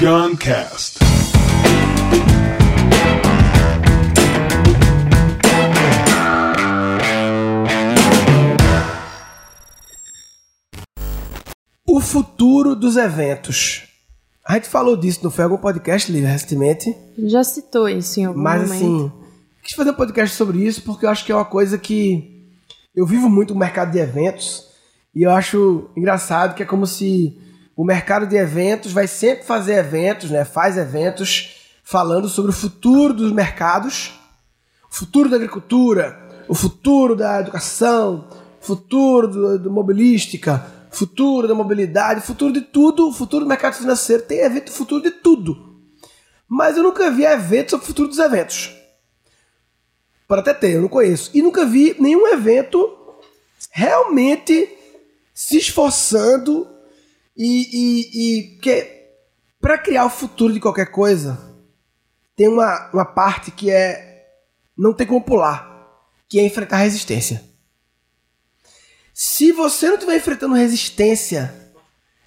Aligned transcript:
Guncast. 0.00 0.98
O 11.86 12.00
futuro 12.00 12.74
dos 12.74 12.96
eventos. 12.96 13.82
A 14.42 14.54
gente 14.54 14.68
falou 14.68 14.96
disso, 14.96 15.30
foi 15.30 15.44
algum 15.44 15.58
podcast, 15.58 16.10
Lívia, 16.10 16.30
recentemente? 16.30 16.96
Já 17.18 17.44
citou 17.44 17.86
isso 17.86 18.18
em 18.20 18.24
algum 18.24 18.40
Mas 18.40 18.62
momento. 18.62 18.74
assim, 18.74 19.12
quis 19.62 19.74
fazer 19.74 19.90
um 19.90 19.94
podcast 19.94 20.34
sobre 20.34 20.64
isso 20.64 20.80
porque 20.82 21.04
eu 21.04 21.10
acho 21.10 21.26
que 21.26 21.30
é 21.30 21.34
uma 21.34 21.44
coisa 21.44 21.76
que 21.76 22.48
eu 22.96 23.04
vivo 23.04 23.28
muito 23.28 23.52
o 23.52 23.58
mercado 23.58 23.92
de 23.92 23.98
eventos 23.98 24.66
e 25.14 25.24
eu 25.24 25.30
acho 25.30 25.90
engraçado 25.94 26.54
que 26.54 26.62
é 26.62 26.66
como 26.66 26.86
se 26.86 27.38
o 27.80 27.84
mercado 27.84 28.26
de 28.26 28.36
eventos 28.36 28.92
vai 28.92 29.06
sempre 29.06 29.46
fazer 29.46 29.72
eventos, 29.72 30.30
né? 30.30 30.44
Faz 30.44 30.76
eventos 30.76 31.70
falando 31.82 32.28
sobre 32.28 32.50
o 32.50 32.54
futuro 32.54 33.14
dos 33.14 33.32
mercados, 33.32 34.20
o 34.92 34.94
futuro 34.94 35.30
da 35.30 35.36
agricultura, 35.36 36.44
o 36.46 36.54
futuro 36.54 37.16
da 37.16 37.40
educação, 37.40 38.28
futuro 38.60 39.28
do, 39.28 39.58
do 39.58 39.70
mobilística, 39.70 40.62
futuro 40.90 41.48
da 41.48 41.54
mobilidade, 41.54 42.20
futuro 42.20 42.52
de 42.52 42.60
tudo, 42.60 43.08
o 43.08 43.14
futuro 43.14 43.46
do 43.46 43.48
mercado 43.48 43.76
financeiro. 43.76 44.24
Tem 44.24 44.40
evento 44.40 44.70
futuro 44.70 45.02
de 45.02 45.12
tudo. 45.12 45.80
Mas 46.46 46.76
eu 46.76 46.82
nunca 46.82 47.10
vi 47.10 47.24
evento 47.24 47.70
sobre 47.70 47.84
o 47.84 47.86
futuro 47.86 48.08
dos 48.08 48.18
eventos. 48.18 48.76
Pode 50.28 50.42
até 50.42 50.52
ter, 50.52 50.74
eu 50.74 50.82
não 50.82 50.88
conheço. 50.88 51.30
E 51.32 51.40
nunca 51.40 51.64
vi 51.64 51.96
nenhum 51.98 52.28
evento 52.28 52.94
realmente 53.70 54.68
se 55.32 55.56
esforçando 55.56 56.68
e, 57.42 57.70
e, 57.72 58.68
e 58.68 58.86
para 59.58 59.78
criar 59.78 60.04
o 60.04 60.10
futuro 60.10 60.52
de 60.52 60.60
qualquer 60.60 60.90
coisa 60.90 61.38
tem 62.36 62.48
uma, 62.48 62.90
uma 62.92 63.04
parte 63.06 63.50
que 63.50 63.70
é 63.70 64.26
não 64.76 64.92
tem 64.92 65.06
como 65.06 65.22
pular, 65.22 65.88
que 66.28 66.38
é 66.38 66.44
enfrentar 66.44 66.76
resistência. 66.76 67.42
Se 69.14 69.52
você 69.52 69.88
não 69.88 69.94
estiver 69.94 70.16
enfrentando 70.16 70.54
resistência, 70.54 71.54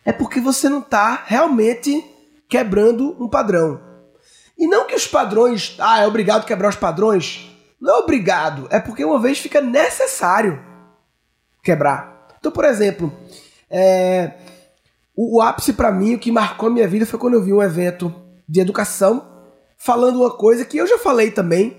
é 0.04 0.12
porque 0.12 0.40
você 0.40 0.68
não 0.68 0.80
está 0.80 1.24
realmente 1.26 2.04
quebrando 2.50 3.16
um 3.24 3.30
padrão. 3.30 3.82
E 4.58 4.68
não 4.68 4.88
que 4.88 4.96
os 4.96 5.08
padrões, 5.08 5.76
ah, 5.80 6.02
é 6.02 6.08
obrigado 6.08 6.46
quebrar 6.46 6.70
os 6.70 6.76
padrões. 6.76 7.50
Não 7.80 7.96
é 7.96 8.00
obrigado, 8.00 8.68
é 8.72 8.80
porque 8.80 9.04
uma 9.06 9.20
vez 9.20 9.40
fica 9.40 9.62
necessário 9.62 10.64
quebrar. 11.64 12.28
Então, 12.40 12.52
por 12.52 12.66
exemplo, 12.66 13.12
é, 13.70 14.43
o, 15.16 15.38
o 15.38 15.42
ápice 15.42 15.74
para 15.74 15.92
mim, 15.92 16.16
o 16.16 16.20
que 16.20 16.32
marcou 16.32 16.70
a 16.70 16.72
minha 16.72 16.88
vida 16.88 17.06
foi 17.06 17.20
quando 17.20 17.36
eu 17.36 17.44
vi 17.44 17.54
um 17.54 17.62
evento 17.62 18.14
de 18.48 18.60
educação 18.60 19.26
falando 19.78 20.18
uma 20.22 20.32
coisa 20.32 20.66
que 20.66 20.78
eu 20.78 20.88
já 20.88 20.98
falei 20.98 21.32
também. 21.32 21.78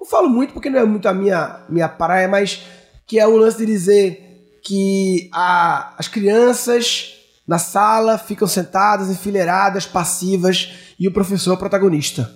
Não 0.00 0.06
falo 0.06 0.28
muito 0.28 0.52
porque 0.52 0.68
não 0.70 0.78
é 0.80 0.84
muito 0.84 1.08
a 1.08 1.14
minha, 1.14 1.60
minha 1.68 1.88
praia, 1.88 2.28
mas 2.28 2.62
que 3.06 3.18
é 3.18 3.26
o 3.26 3.36
lance 3.36 3.58
de 3.58 3.66
dizer 3.66 4.58
que 4.64 5.28
a, 5.32 5.94
as 5.98 6.08
crianças 6.08 7.14
na 7.46 7.58
sala 7.58 8.16
ficam 8.18 8.46
sentadas, 8.46 9.10
enfileiradas, 9.10 9.84
passivas, 9.86 10.72
e 10.98 11.08
o 11.08 11.12
professor 11.12 11.50
é 11.52 11.54
o 11.54 11.58
protagonista. 11.58 12.32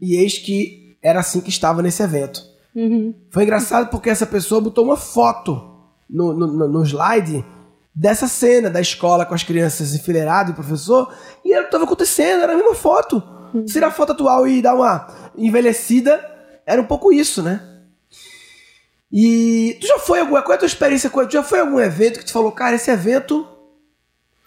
E 0.00 0.14
eis 0.16 0.38
que 0.38 0.96
era 1.02 1.20
assim 1.20 1.40
que 1.40 1.48
estava 1.50 1.82
nesse 1.82 2.02
evento. 2.02 2.40
Uhum. 2.74 3.14
Foi 3.30 3.42
engraçado 3.42 3.88
porque 3.90 4.08
essa 4.10 4.26
pessoa 4.26 4.60
botou 4.60 4.84
uma 4.84 4.96
foto 4.96 5.60
no, 6.08 6.32
no, 6.32 6.46
no- 6.46 6.68
no 6.68 6.82
slide 6.84 7.44
dessa 7.94 8.26
cena 8.26 8.70
da 8.70 8.80
escola 8.80 9.26
com 9.26 9.34
as 9.34 9.42
crianças 9.42 9.94
enfileiradas 9.94 10.50
e 10.50 10.52
o 10.52 10.56
professor, 10.56 11.12
e 11.44 11.52
era 11.52 11.60
o 11.60 11.64
que 11.64 11.68
estava 11.68 11.84
acontecendo, 11.84 12.42
era 12.42 12.52
a 12.52 12.56
mesma 12.56 12.74
foto. 12.74 13.22
Se 13.66 13.74
tirar 13.74 13.88
a 13.88 13.90
foto 13.90 14.12
atual 14.12 14.46
e 14.48 14.62
dar 14.62 14.74
uma 14.74 15.06
envelhecida, 15.36 16.24
era 16.64 16.80
um 16.80 16.86
pouco 16.86 17.12
isso, 17.12 17.42
né? 17.42 17.60
E 19.12 19.76
tu 19.78 19.86
já 19.86 19.98
foi 19.98 20.20
alguma. 20.20 20.40
Qual 20.40 20.52
é 20.52 20.56
a 20.56 20.58
tua 20.58 20.66
experiência 20.66 21.10
com 21.10 21.24
Tu 21.26 21.32
já 21.32 21.42
foi 21.42 21.60
algum 21.60 21.78
evento 21.78 22.18
que 22.18 22.24
tu 22.24 22.32
falou, 22.32 22.50
cara, 22.50 22.76
esse 22.76 22.90
evento. 22.90 23.46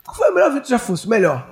Qual 0.04 0.18
foi 0.18 0.32
o 0.32 0.34
melhor 0.34 0.50
evento 0.50 0.64
que 0.64 0.68
tu 0.68 0.72
já 0.72 0.80
fosse? 0.80 1.06
O 1.06 1.10
melhor? 1.10 1.48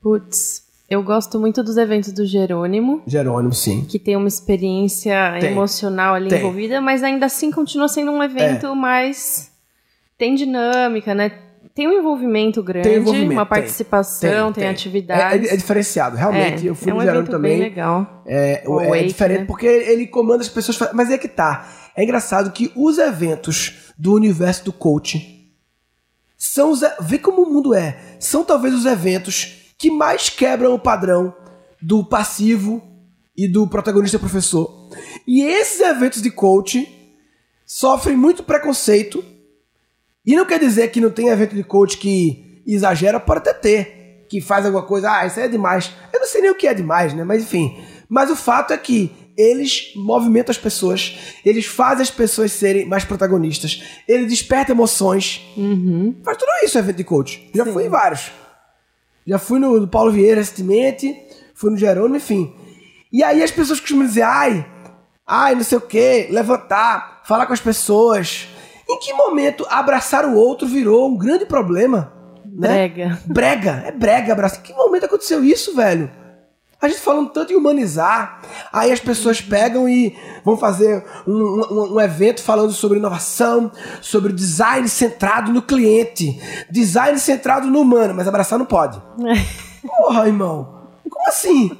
Putz, 0.00 0.62
eu 0.88 1.02
gosto 1.02 1.38
muito 1.38 1.62
dos 1.62 1.76
eventos 1.76 2.12
do 2.12 2.24
Jerônimo, 2.24 3.02
Jerônimo, 3.06 3.52
sim. 3.52 3.84
que 3.84 3.98
tem 3.98 4.16
uma 4.16 4.28
experiência 4.28 5.36
Tem. 5.40 5.50
emocional 5.50 6.14
ali 6.14 6.28
Tem. 6.28 6.38
envolvida, 6.38 6.80
mas 6.80 7.02
ainda 7.02 7.26
assim 7.26 7.50
continua 7.50 7.88
sendo 7.88 8.12
um 8.12 8.22
evento 8.22 8.74
mais. 8.74 9.50
Tem 10.18 10.34
dinâmica, 10.34 11.14
né? 11.14 11.30
Tem 11.74 11.86
um 11.86 11.92
envolvimento 11.92 12.62
grande, 12.62 12.88
Tem 12.88 12.96
envolvimento, 12.98 13.32
uma 13.32 13.44
tem. 13.44 13.50
participação, 13.50 14.50
tem, 14.52 14.64
É, 14.64 14.70
atividades. 14.70 15.50
é- 15.50 15.54
é 15.54 15.56
diferenciado, 15.56 16.16
realmente. 16.16 16.66
É, 16.66 16.70
eu 16.70 16.74
fui 16.74 16.90
é 16.90 16.94
um 16.94 17.02
evento 17.02 17.30
também. 17.30 17.58
bem 17.58 17.68
legal. 17.68 18.22
É, 18.26 18.64
é 18.94 19.02
diferente 19.02 19.40
né? 19.40 19.44
porque 19.44 19.66
ele 19.66 20.06
comanda 20.06 20.42
as 20.42 20.48
pessoas. 20.48 20.78
Mas 20.94 21.10
é 21.10 21.18
que 21.18 21.28
tá. 21.28 21.68
É 21.94 22.02
engraçado 22.02 22.50
que 22.50 22.72
os 22.74 22.96
eventos 22.98 23.92
do 23.98 24.14
universo 24.14 24.64
do 24.64 24.72
coaching 24.72 25.50
são 26.38 26.70
os. 26.70 26.80
Vê 27.00 27.18
como 27.18 27.42
o 27.42 27.52
mundo 27.52 27.74
é. 27.74 27.98
São 28.18 28.42
talvez 28.42 28.72
os 28.74 28.86
eventos 28.86 29.74
que 29.76 29.90
mais 29.90 30.30
quebram 30.30 30.72
o 30.74 30.78
padrão 30.78 31.34
do 31.82 32.02
passivo 32.04 32.82
e 33.36 33.46
do 33.46 33.66
protagonista 33.68 34.18
professor. 34.18 34.88
E 35.26 35.42
esses 35.42 35.80
eventos 35.80 36.22
de 36.22 36.30
coaching 36.30 36.86
sofrem 37.66 38.16
muito 38.16 38.42
preconceito. 38.42 39.22
E 40.26 40.34
não 40.34 40.44
quer 40.44 40.58
dizer 40.58 40.88
que 40.88 41.00
não 41.00 41.10
tem 41.10 41.28
evento 41.28 41.54
de 41.54 41.62
coach 41.62 41.98
que 41.98 42.62
exagera, 42.66 43.20
pode 43.20 43.38
até 43.38 43.52
ter. 43.52 44.24
Que 44.28 44.40
faz 44.40 44.66
alguma 44.66 44.82
coisa, 44.82 45.10
ah, 45.10 45.24
isso 45.24 45.38
aí 45.38 45.46
é 45.46 45.48
demais. 45.48 45.92
Eu 46.12 46.18
não 46.18 46.26
sei 46.26 46.40
nem 46.40 46.50
o 46.50 46.56
que 46.56 46.66
é 46.66 46.74
demais, 46.74 47.14
né? 47.14 47.22
Mas 47.22 47.44
enfim. 47.44 47.78
Mas 48.08 48.28
o 48.30 48.34
fato 48.34 48.72
é 48.72 48.76
que 48.76 49.12
eles 49.36 49.92
movimentam 49.94 50.50
as 50.50 50.58
pessoas, 50.58 51.36
eles 51.44 51.66
fazem 51.66 52.02
as 52.02 52.10
pessoas 52.10 52.52
serem 52.52 52.86
mais 52.86 53.04
protagonistas, 53.04 53.82
eles 54.08 54.28
despertam 54.28 54.74
emoções. 54.74 55.42
Uhum. 55.56 56.16
Faz 56.24 56.38
tudo 56.38 56.50
isso 56.64 56.78
evento 56.78 56.96
de 56.96 57.04
coach. 57.04 57.50
Já 57.54 57.64
Sim. 57.64 57.72
fui 57.72 57.84
em 57.84 57.88
vários. 57.88 58.32
Já 59.26 59.38
fui 59.38 59.58
no 59.58 59.86
Paulo 59.86 60.10
Vieira 60.10 60.40
recentemente, 60.40 61.14
fui 61.54 61.70
no 61.70 61.76
Jerônimo, 61.76 62.16
enfim. 62.16 62.52
E 63.12 63.22
aí 63.22 63.42
as 63.42 63.50
pessoas 63.50 63.78
costumam 63.78 64.06
dizer, 64.06 64.22
ai, 64.22 64.66
ai, 65.26 65.54
não 65.54 65.64
sei 65.64 65.78
o 65.78 65.82
quê, 65.82 66.28
levantar, 66.30 67.22
falar 67.24 67.46
com 67.46 67.52
as 67.52 67.60
pessoas. 67.60 68.48
Em 68.96 68.98
que 69.00 69.12
momento 69.12 69.66
abraçar 69.68 70.24
o 70.24 70.34
outro 70.34 70.66
virou 70.66 71.08
um 71.08 71.16
grande 71.16 71.44
problema? 71.46 72.12
Né? 72.44 72.68
Brega. 72.68 73.18
Brega, 73.26 73.82
é 73.86 73.90
brega 73.92 74.32
abraçar. 74.32 74.60
Em 74.60 74.62
que 74.62 74.72
momento 74.72 75.04
aconteceu 75.04 75.44
isso, 75.44 75.74
velho? 75.76 76.10
A 76.80 76.88
gente 76.88 77.00
falando 77.00 77.30
tanto 77.30 77.52
em 77.52 77.56
humanizar, 77.56 78.40
aí 78.72 78.92
as 78.92 79.00
pessoas 79.00 79.40
pegam 79.40 79.88
e 79.88 80.14
vão 80.44 80.56
fazer 80.58 81.02
um, 81.26 81.32
um- 81.32 81.94
um 81.94 82.00
evento 82.00 82.42
falando 82.42 82.70
sobre 82.72 82.98
inovação, 82.98 83.72
sobre 84.02 84.32
design 84.32 84.86
centrado 84.88 85.52
no 85.52 85.62
cliente, 85.62 86.38
design 86.70 87.18
centrado 87.18 87.66
no 87.66 87.80
humano, 87.80 88.14
mas 88.14 88.28
abraçar 88.28 88.58
não 88.58 88.66
pode. 88.66 89.00
Porra, 89.86 90.26
irmão, 90.26 90.82
como 91.08 91.28
assim? 91.28 91.70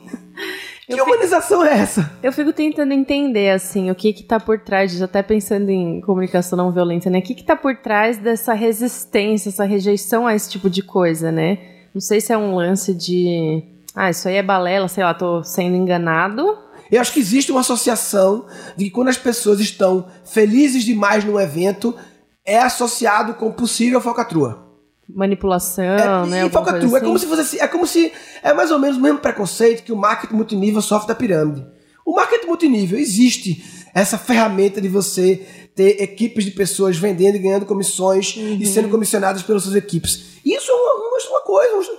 Que 0.86 0.92
Eu 0.92 0.98
fico- 0.98 1.10
humanização 1.10 1.64
é 1.64 1.72
essa? 1.80 2.12
Eu 2.22 2.32
fico 2.32 2.52
tentando 2.52 2.92
entender, 2.92 3.50
assim, 3.50 3.90
o 3.90 3.94
que 3.94 4.12
que 4.12 4.22
tá 4.22 4.38
por 4.38 4.60
trás 4.60 4.92
disso, 4.92 5.02
até 5.04 5.20
pensando 5.22 5.68
em 5.68 6.00
comunicação 6.00 6.56
não 6.56 6.70
violenta, 6.70 7.10
né? 7.10 7.18
O 7.18 7.22
que 7.22 7.34
que 7.34 7.42
tá 7.42 7.56
por 7.56 7.76
trás 7.76 8.18
dessa 8.18 8.54
resistência, 8.54 9.48
essa 9.48 9.64
rejeição 9.64 10.26
a 10.26 10.34
esse 10.34 10.48
tipo 10.48 10.70
de 10.70 10.82
coisa, 10.82 11.32
né? 11.32 11.58
Não 11.92 12.00
sei 12.00 12.20
se 12.20 12.32
é 12.32 12.38
um 12.38 12.54
lance 12.54 12.94
de... 12.94 13.64
Ah, 13.94 14.10
isso 14.10 14.28
aí 14.28 14.36
é 14.36 14.42
balela, 14.42 14.86
sei 14.86 15.02
lá, 15.02 15.12
tô 15.14 15.42
sendo 15.42 15.74
enganado. 15.74 16.56
Eu 16.92 17.00
acho 17.00 17.12
que 17.12 17.18
existe 17.18 17.50
uma 17.50 17.62
associação 17.62 18.46
de 18.76 18.84
que 18.84 18.90
quando 18.90 19.08
as 19.08 19.16
pessoas 19.18 19.58
estão 19.58 20.06
felizes 20.24 20.84
demais 20.84 21.24
num 21.24 21.40
evento, 21.40 21.96
é 22.44 22.58
associado 22.60 23.34
com 23.34 23.50
possível 23.50 24.00
falcatrua. 24.00 24.65
Manipulação, 25.08 25.84
É, 25.84 26.26
né? 26.26 26.46
e 26.46 26.50
falcatrua. 26.50 26.80
coisa 26.80 26.96
É 26.96 27.00
como 27.00 27.16
assim. 27.16 27.24
se 27.24 27.28
fosse 27.30 27.40
assim, 27.42 27.58
é 27.58 27.68
como 27.68 27.86
se 27.86 28.12
é 28.42 28.52
mais 28.52 28.70
ou 28.70 28.78
menos 28.78 28.96
o 28.96 29.00
mesmo 29.00 29.18
preconceito 29.18 29.82
que 29.84 29.92
o 29.92 29.96
marketing 29.96 30.34
multinível 30.34 30.82
sofre 30.82 31.08
da 31.08 31.14
pirâmide. 31.14 31.64
O 32.04 32.14
marketing 32.14 32.46
multinível 32.46 32.98
existe 32.98 33.64
essa 33.94 34.18
ferramenta 34.18 34.80
de 34.80 34.88
você 34.88 35.46
ter 35.74 36.00
equipes 36.02 36.44
de 36.44 36.50
pessoas 36.50 36.96
vendendo 36.96 37.36
e 37.36 37.38
ganhando 37.38 37.66
comissões 37.66 38.36
Uhum. 38.36 38.58
e 38.60 38.66
sendo 38.66 38.88
comissionadas 38.88 39.42
pelas 39.42 39.62
suas 39.62 39.74
equipes. 39.74 40.24
Isso 40.44 40.70
é 40.70 40.74
uma, 40.74 40.94
uma- 40.94 41.40
coisa. 41.46 41.92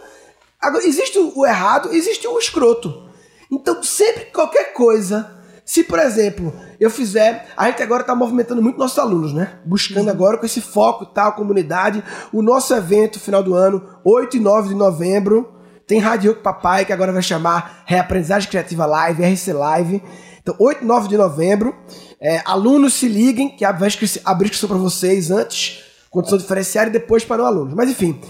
Agora, 0.59 0.85
existe 0.85 1.17
o 1.17 1.45
errado, 1.45 1.89
existe 1.93 2.27
o 2.27 2.37
escroto. 2.37 3.07
Então, 3.51 3.81
sempre 3.81 4.25
qualquer 4.25 4.73
coisa, 4.73 5.36
se 5.67 5.83
por 5.83 5.99
exemplo, 5.99 6.53
eu 6.79 6.89
fizer, 6.89 7.49
a 7.57 7.69
gente 7.69 7.83
agora 7.83 7.99
está 7.99 8.15
movimentando 8.15 8.61
muito 8.61 8.79
nossos 8.79 8.97
alunos, 8.97 9.33
né? 9.33 9.59
Buscando 9.65 10.09
agora 10.09 10.37
com 10.37 10.45
esse 10.45 10.61
foco 10.61 11.03
e 11.03 11.13
tal, 11.13 11.33
comunidade, 11.33 12.01
o 12.31 12.41
nosso 12.41 12.73
evento 12.73 13.19
final 13.19 13.43
do 13.43 13.53
ano, 13.53 13.85
8 14.01 14.37
e 14.37 14.39
9 14.39 14.69
de 14.69 14.75
novembro, 14.75 15.53
tem 15.85 15.99
Rádio 15.99 16.37
Papai, 16.37 16.85
que 16.85 16.93
agora 16.93 17.11
vai 17.11 17.21
chamar 17.21 17.83
Reaprendizagem 17.85 18.49
Criativa 18.49 18.85
Live, 18.85 19.21
RC 19.21 19.51
Live. 19.51 20.03
Então, 20.41 20.55
8 20.57 20.85
e 20.85 20.87
9 20.87 21.09
de 21.09 21.17
novembro, 21.17 21.75
é, 22.21 22.41
alunos 22.45 22.93
se 22.93 23.09
liguem, 23.09 23.49
que 23.49 23.65
vai 23.65 23.89
abrir 24.23 24.47
inscrição 24.47 24.69
para 24.69 24.77
vocês 24.77 25.29
antes, 25.29 25.83
condição 26.09 26.37
diferenciada 26.37 26.87
e 26.87 26.93
depois 26.93 27.25
para 27.25 27.39
não 27.39 27.45
alunos. 27.45 27.73
Mas 27.73 27.89
enfim, 27.89 28.21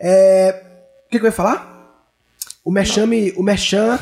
é, 0.00 0.60
o 1.06 1.08
que, 1.08 1.20
que 1.20 1.24
eu 1.24 1.28
ia 1.28 1.32
falar? 1.32 1.77
O 2.68 2.70
Merchan 2.70 3.06
me, 3.06 3.32
o 3.32 3.42
Merchan 3.42 3.98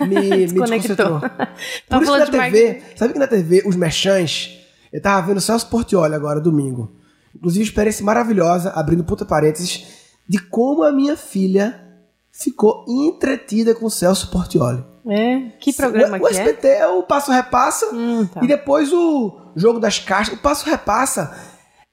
me, 0.00 0.46
me 0.46 0.46
desconcentrou. 0.60 1.18
Por 1.88 2.02
isso 2.02 2.12
que 2.12 2.18
na 2.18 2.26
TV, 2.26 2.82
sabe 2.94 3.12
que 3.14 3.18
na 3.18 3.26
TV, 3.26 3.62
os 3.64 3.74
Merchans, 3.74 4.50
eu 4.92 5.00
tava 5.00 5.26
vendo 5.26 5.40
Celso 5.40 5.66
Portioli 5.70 6.14
agora, 6.14 6.38
domingo. 6.38 6.94
Inclusive, 7.34 7.64
experiência 7.64 8.04
maravilhosa, 8.04 8.70
abrindo 8.72 9.02
puta 9.02 9.24
parênteses, 9.24 9.86
de 10.28 10.38
como 10.38 10.82
a 10.82 10.92
minha 10.92 11.16
filha 11.16 11.82
ficou 12.30 12.84
entretida 12.86 13.74
com 13.74 13.86
o 13.86 13.90
Celso 13.90 14.30
Portioli. 14.30 14.84
É? 15.08 15.48
Que 15.58 15.72
programa 15.72 16.18
o, 16.18 16.20
que 16.20 16.26
o 16.26 16.28
SBT 16.28 16.68
é? 16.68 16.78
é 16.80 16.86
o 16.88 17.02
Passo 17.04 17.32
Repassa 17.32 17.86
Hum, 17.94 18.26
tá. 18.26 18.44
e 18.44 18.46
depois 18.46 18.92
o 18.92 19.52
Jogo 19.56 19.80
das 19.80 19.98
Caixas. 19.98 20.34
O 20.34 20.36
Passo 20.36 20.68
Repassa, 20.68 21.34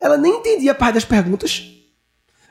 ela 0.02 0.18
nem 0.18 0.36
entendia 0.40 0.74
a 0.74 0.76
parte 0.76 0.96
das 0.96 1.06
perguntas, 1.06 1.66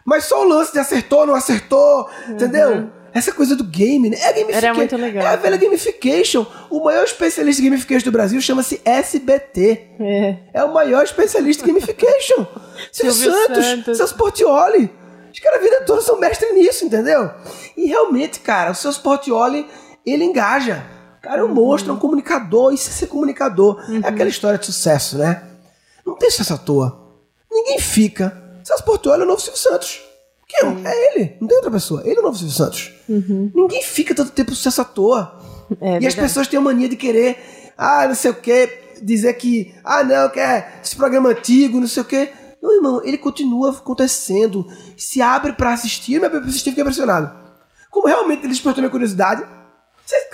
mas 0.06 0.24
só 0.24 0.42
o 0.42 0.48
lance 0.48 0.72
de 0.72 0.78
acertou, 0.78 1.26
não 1.26 1.34
acertou, 1.34 2.08
entendeu? 2.30 2.96
Essa 3.12 3.32
coisa 3.32 3.56
do 3.56 3.64
game, 3.64 4.10
né? 4.10 4.16
É 4.20 4.32
gamification. 4.32 4.56
Era 4.56 4.74
muito 4.74 4.96
legal. 4.96 5.26
É 5.26 5.28
a 5.28 5.36
velha 5.36 5.56
gamification. 5.56 6.46
O 6.70 6.84
maior 6.84 7.04
especialista 7.04 7.62
em 7.62 7.64
gamification 7.64 8.04
do 8.04 8.12
Brasil 8.12 8.40
chama-se 8.40 8.80
SBT. 8.84 9.86
É. 9.98 10.36
É 10.52 10.64
o 10.64 10.72
maior 10.72 11.02
especialista 11.02 11.64
em 11.64 11.68
gamification. 11.68 12.46
Silvio 12.92 13.32
Santos, 13.32 13.64
Santos. 13.64 13.96
Celso 13.96 14.14
Portioli. 14.16 14.90
Os 15.32 15.40
caras 15.40 15.60
a 15.60 15.62
vida 15.62 15.80
toda 15.84 16.00
são 16.00 16.18
mestres 16.18 16.54
nisso, 16.54 16.84
entendeu? 16.84 17.30
E 17.76 17.86
realmente, 17.86 18.40
cara, 18.40 18.70
o 18.70 18.74
Celso 18.74 19.02
Portioli, 19.02 19.66
ele 20.04 20.24
engaja. 20.24 20.84
O 21.18 21.22
cara 21.22 21.40
é 21.40 21.44
um 21.44 21.54
monstro, 21.54 21.92
é 21.92 21.94
um 21.94 21.98
comunicador. 21.98 22.72
Isso 22.72 22.88
é 22.90 22.92
ser 22.92 23.06
comunicador. 23.06 23.82
É 24.04 24.08
aquela 24.08 24.28
história 24.28 24.58
de 24.58 24.66
sucesso, 24.66 25.18
né? 25.18 25.42
Não 26.04 26.16
tem 26.16 26.30
sucesso 26.30 26.54
à 26.54 26.58
toa. 26.58 27.08
Ninguém 27.50 27.78
fica. 27.78 28.36
Celso 28.62 28.84
Portioli 28.84 29.22
é 29.22 29.24
o 29.24 29.28
novo 29.28 29.40
Silvio 29.40 29.58
Santos. 29.58 30.07
Quem 30.48 30.60
é? 30.60 30.90
É 30.90 31.14
ele. 31.14 31.36
Não 31.40 31.46
tem 31.46 31.56
outra 31.56 31.70
pessoa. 31.70 32.02
Ele 32.04 32.16
é 32.16 32.20
o 32.20 32.22
novo 32.22 32.36
Silvio 32.36 32.54
Santos. 32.54 32.90
Ninguém 33.08 33.82
fica 33.82 34.14
tanto 34.14 34.32
tempo 34.32 34.54
sucesso 34.54 34.80
à 34.80 34.84
toa. 34.84 35.38
É 35.80 35.98
e 36.00 36.06
as 36.06 36.14
pessoas 36.14 36.48
têm 36.48 36.58
a 36.58 36.62
mania 36.62 36.88
de 36.88 36.96
querer, 36.96 37.36
ah, 37.76 38.08
não 38.08 38.14
sei 38.14 38.30
o 38.30 38.34
quê, 38.34 38.94
dizer 39.02 39.34
que, 39.34 39.74
ah, 39.84 40.02
não, 40.02 40.30
que 40.30 40.40
é 40.40 40.80
esse 40.82 40.96
programa 40.96 41.28
antigo, 41.28 41.78
não 41.78 41.86
sei 41.86 42.02
o 42.02 42.06
quê. 42.06 42.30
Não, 42.62 42.74
irmão, 42.74 43.02
ele 43.04 43.18
continua 43.18 43.70
acontecendo. 43.70 44.66
Se 44.96 45.20
abre 45.20 45.52
pra 45.52 45.74
assistir, 45.74 46.20
mas 46.20 46.30
pra 46.30 46.40
assistir 46.40 46.70
fica 46.70 46.80
impressionado. 46.80 47.30
Como 47.90 48.06
realmente 48.06 48.40
ele 48.40 48.48
despertou 48.48 48.80
minha 48.82 48.90
curiosidade. 48.90 49.44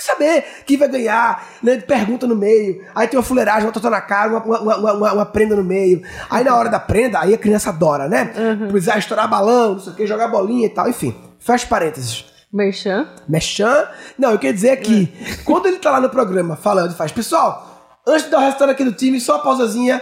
Saber 0.05 0.45
quem 0.67 0.77
vai 0.77 0.89
ganhar, 0.89 1.47
né? 1.63 1.79
Pergunta 1.79 2.27
no 2.27 2.37
meio. 2.37 2.85
Aí 2.95 3.09
tem 3.09 3.19
uma 3.19 3.25
fuleiragem, 3.25 3.65
uma 3.65 3.73
totó 3.73 3.89
na 3.89 4.01
cara, 4.01 4.31
uma, 4.37 4.59
uma, 4.61 4.77
uma, 4.95 5.13
uma- 5.15 5.27
prenda 5.27 5.57
no 5.57 5.65
meio. 5.65 6.03
Aí 6.29 6.45
na 6.45 6.55
hora 6.55 6.69
da 6.69 6.79
prenda, 6.79 7.19
aí 7.21 7.33
a 7.33 7.39
criança 7.39 7.71
adora, 7.71 8.09
né? 8.09 8.33
Precisar 8.69 8.99
estourar 8.99 9.29
balão, 9.29 9.73
não 9.75 9.81
sei 9.81 9.93
o 9.93 9.97
que, 9.97 10.07
jogar 10.07 10.29
bolinha 10.29 10.67
e 10.67 10.69
tal. 10.71 10.89
Enfim, 10.89 11.15
fecha 11.39 11.67
parênteses. 11.67 12.25
Merchan? 12.53 13.09
Mechan. 13.27 13.89
Não, 14.19 14.31
eu 14.31 14.39
quero 14.39 14.53
dizer 14.55 14.77
que 14.77 15.07
quando 15.45 15.67
ele 15.67 15.79
tá 15.79 15.91
lá 15.91 16.01
no 16.01 16.11
programa 16.11 16.55
falando 16.55 16.93
e 16.93 16.95
faz, 16.95 17.11
pessoal, 17.11 17.99
antes 18.07 18.25
de 18.27 18.31
dar 18.31 18.39
o 18.39 18.41
resultado 18.43 18.71
aqui 18.71 18.85
do 18.85 18.93
time, 18.93 19.19
só 19.21 19.37
uma 19.37 19.43
pausazinha 19.43 20.01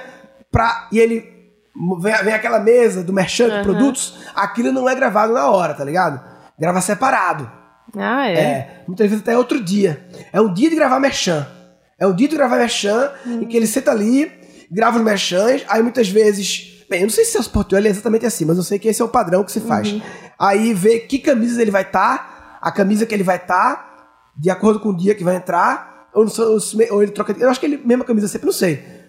pra. 0.50 0.88
E 0.92 0.98
ele 0.98 1.24
vem, 2.00 2.14
vem 2.24 2.34
aquela 2.34 2.58
mesa 2.58 3.02
do 3.02 3.12
Merchan 3.12 3.44
de 3.48 3.62
produtos, 3.62 4.18
aquilo 4.34 4.72
não 4.72 4.88
é 4.88 4.94
gravado 4.94 5.32
na 5.32 5.48
hora, 5.48 5.72
tá 5.74 5.84
ligado? 5.84 6.20
Grava 6.58 6.80
separado. 6.80 7.50
Ah, 7.96 8.28
é. 8.28 8.34
É. 8.34 8.82
Muitas 8.86 9.06
vezes 9.08 9.22
até 9.22 9.32
é 9.32 9.38
outro 9.38 9.62
dia. 9.62 10.04
É 10.32 10.40
um 10.40 10.52
dia 10.52 10.70
de 10.70 10.76
gravar 10.76 10.98
Merchan. 10.98 11.46
É 11.98 12.06
um 12.06 12.14
dia 12.14 12.28
de 12.28 12.36
gravar 12.36 12.56
Merchan, 12.56 13.12
em 13.26 13.46
que 13.46 13.56
ele 13.56 13.66
senta 13.66 13.90
ali, 13.90 14.30
grava 14.70 14.98
os 14.98 15.04
Merchans, 15.04 15.62
aí 15.68 15.82
muitas 15.82 16.08
vezes. 16.08 16.84
Bem, 16.88 17.00
eu 17.00 17.06
não 17.06 17.12
sei 17.12 17.24
se 17.24 17.36
é 17.36 17.40
o 17.40 17.44
Portugal 17.44 17.84
é 17.84 17.88
exatamente 17.88 18.26
assim, 18.26 18.44
mas 18.44 18.56
eu 18.56 18.62
sei 18.62 18.78
que 18.78 18.88
esse 18.88 19.00
é 19.00 19.04
o 19.04 19.08
padrão 19.08 19.44
que 19.44 19.52
se 19.52 19.60
faz. 19.60 19.94
Aí 20.38 20.74
vê 20.74 20.98
que 20.98 21.18
camisas 21.18 21.58
ele 21.58 21.70
vai 21.70 21.82
estar, 21.82 22.58
a 22.60 22.72
camisa 22.72 23.06
que 23.06 23.14
ele 23.14 23.22
vai 23.22 23.36
estar, 23.36 24.32
de 24.36 24.50
acordo 24.50 24.80
com 24.80 24.90
o 24.90 24.96
dia 24.96 25.14
que 25.14 25.22
vai 25.24 25.36
entrar, 25.36 26.08
ou, 26.12 26.24
ou 26.26 26.58
ou 26.90 27.02
ele 27.02 27.12
troca. 27.12 27.34
Eu 27.38 27.48
acho 27.48 27.60
que 27.60 27.66
ele 27.66 27.80
mesma 27.84 28.04
camisa 28.04 28.28
sempre, 28.28 28.46
não 28.46 28.52
sei. 28.52 29.01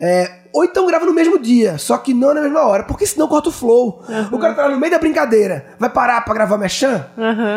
É, 0.00 0.42
ou 0.52 0.64
então 0.64 0.86
grava 0.86 1.06
no 1.06 1.14
mesmo 1.14 1.38
dia, 1.38 1.78
só 1.78 1.96
que 1.96 2.12
não 2.12 2.34
na 2.34 2.40
mesma 2.42 2.62
hora, 2.66 2.82
porque 2.82 3.06
senão 3.06 3.28
corta 3.28 3.48
o 3.48 3.52
flow. 3.52 4.02
O 4.32 4.38
cara 4.38 4.52
tá 4.52 4.62
lá 4.66 4.70
no 4.70 4.78
meio 4.80 4.90
da 4.90 4.98
brincadeira, 4.98 5.66
vai 5.78 5.88
parar 5.88 6.20
pra 6.24 6.34
gravar 6.34 6.58
Merchan? 6.58 7.06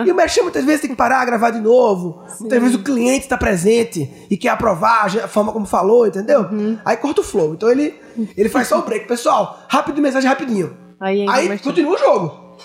E 0.06 0.12
o 0.12 0.16
Merchan 0.16 0.44
muitas 0.44 0.64
vezes 0.64 0.82
tem 0.82 0.90
que 0.92 0.96
parar, 0.96 1.26
gravar 1.26 1.50
de 1.50 1.60
novo. 1.60 2.24
Muitas 2.40 2.60
vezes 2.62 2.76
o 2.76 2.84
cliente 2.84 3.28
tá 3.28 3.38
presente 3.38 4.28
e 4.30 4.38
quer 4.38 4.50
aprovar 4.50 5.08
a 5.08 5.28
forma 5.28 5.52
como 5.52 5.66
falou, 5.66 6.06
entendeu? 6.08 6.46
Aí 6.86 6.96
corta 6.98 7.22
o 7.22 7.24
flow. 7.24 7.54
Então 7.56 7.70
ele, 7.72 8.00
ele 8.38 8.50
faz 8.50 8.68
só 8.68 8.80
o 8.80 8.84
break. 8.84 9.08
Pessoal, 9.08 9.60
rápido 9.68 10.00
mensagem 10.02 10.30
rapidinho. 10.30 10.78
Aí 11.02 11.26
Aí 11.28 11.50
Merchan. 11.50 11.64
continua 11.64 11.96
o 11.96 11.98
jogo. 11.98 12.56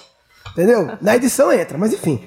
Entendeu? 0.53 0.99
Na 1.01 1.17
edição 1.17 1.51
entra, 1.51 1.79
mas 1.79 1.95
enfim. 1.95 2.23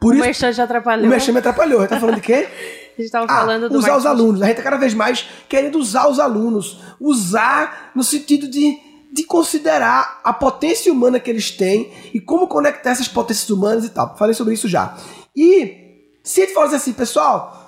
Por 0.00 0.10
O 0.12 0.14
isso, 0.16 0.24
Merchan 0.24 0.52
já 0.52 0.64
atrapalhou. 0.64 1.06
o 1.06 1.08
Merchan 1.08 1.32
me 1.32 1.38
atrapalhou. 1.38 1.86
Tá 1.86 1.98
falando 2.00 2.16
de 2.16 2.20
quê? 2.20 2.48
A 2.98 3.02
gente 3.02 3.10
tava 3.10 3.26
Ah, 3.28 3.40
falando 3.40 3.68
do 3.68 3.78
usar 3.78 3.96
os 3.96 4.06
alunos. 4.06 4.42
A 4.42 4.46
gente 4.46 4.56
tá 4.56 4.62
cada 4.62 4.76
vez 4.76 4.94
mais 4.94 5.26
querendo 5.48 5.78
usar 5.78 6.08
os 6.08 6.18
alunos. 6.18 6.80
Usar 6.98 7.90
no 7.94 8.02
sentido 8.02 8.48
de, 8.48 8.78
de 9.12 9.24
considerar 9.24 10.20
a 10.24 10.32
potência 10.32 10.92
humana 10.92 11.20
que 11.20 11.30
eles 11.30 11.50
têm 11.50 11.92
e 12.14 12.20
como 12.20 12.48
conectar 12.48 12.90
essas 12.90 13.08
potências 13.08 13.50
humanas 13.50 13.84
e 13.84 13.90
tal. 13.90 14.16
Falei 14.16 14.34
sobre 14.34 14.54
isso 14.54 14.68
já. 14.68 14.96
E 15.34 16.08
se 16.24 16.40
a 16.42 16.44
gente 16.44 16.54
falasse 16.54 16.74
assim, 16.74 16.92
pessoal, 16.92 17.62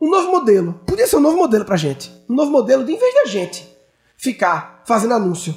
um 0.00 0.10
novo 0.10 0.30
modelo. 0.32 0.80
Podia 0.86 1.06
ser 1.06 1.16
um 1.16 1.20
novo 1.20 1.36
modelo 1.36 1.64
pra 1.64 1.76
gente. 1.76 2.10
Um 2.28 2.34
novo 2.34 2.50
modelo 2.50 2.84
de, 2.84 2.92
em 2.92 2.98
vez 2.98 3.14
da 3.14 3.24
gente 3.26 3.66
ficar 4.16 4.82
fazendo 4.86 5.14
anúncio, 5.14 5.54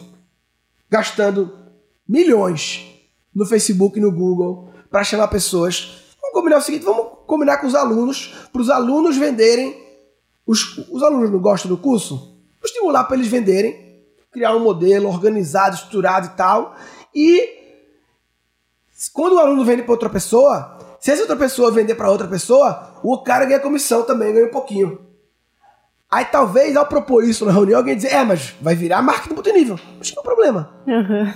gastando 0.90 1.52
milhões 2.08 2.86
no 3.34 3.46
Facebook 3.46 3.98
e 3.98 4.02
no 4.02 4.12
Google 4.12 4.72
para 4.90 5.04
chamar 5.04 5.28
pessoas. 5.30 5.92
Vamos 6.22 6.34
combinar 6.34 6.58
o 6.58 6.62
seguinte, 6.62 6.84
vamos 6.86 7.19
combinar 7.30 7.58
com 7.58 7.68
os 7.68 7.76
alunos, 7.76 8.34
para 8.52 8.62
os 8.62 8.70
alunos 8.70 9.16
venderem. 9.16 9.88
Os, 10.46 10.78
os 10.90 11.04
alunos 11.04 11.30
não 11.30 11.40
gostam 11.40 11.70
do 11.70 11.78
curso? 11.78 12.36
Estimular 12.64 13.04
para 13.04 13.16
eles 13.16 13.28
venderem, 13.28 14.04
criar 14.32 14.56
um 14.56 14.60
modelo 14.60 15.08
organizado, 15.08 15.76
estruturado 15.76 16.28
e 16.28 16.30
tal. 16.32 16.76
E 17.14 17.50
quando 19.14 19.34
o 19.36 19.40
aluno 19.40 19.64
vende 19.64 19.84
para 19.84 19.92
outra 19.92 20.10
pessoa, 20.10 20.78
se 21.00 21.12
essa 21.12 21.22
outra 21.22 21.36
pessoa 21.38 21.72
vender 21.72 21.96
para 21.96 22.10
outra 22.12 22.28
pessoa, 22.28 22.94
o 23.04 23.20
cara 23.24 23.46
ganha 23.46 23.60
comissão 23.60 24.04
também, 24.04 24.34
ganha 24.34 24.48
um 24.48 24.52
pouquinho. 24.52 25.00
Aí 26.10 26.26
talvez 26.26 26.76
ao 26.76 26.88
propor 26.88 27.24
isso 27.24 27.46
na 27.46 27.52
reunião, 27.52 27.78
alguém 27.78 27.96
dizer, 27.96 28.12
é, 28.12 28.24
mas 28.24 28.56
vai 28.60 28.74
virar 28.76 29.02
marketing 29.04 29.36
multinível. 29.36 29.80
Mas 30.00 30.10
qual 30.10 30.24
é 30.26 30.28
o 30.28 30.36
problema? 30.36 30.74
Aham. 30.88 31.34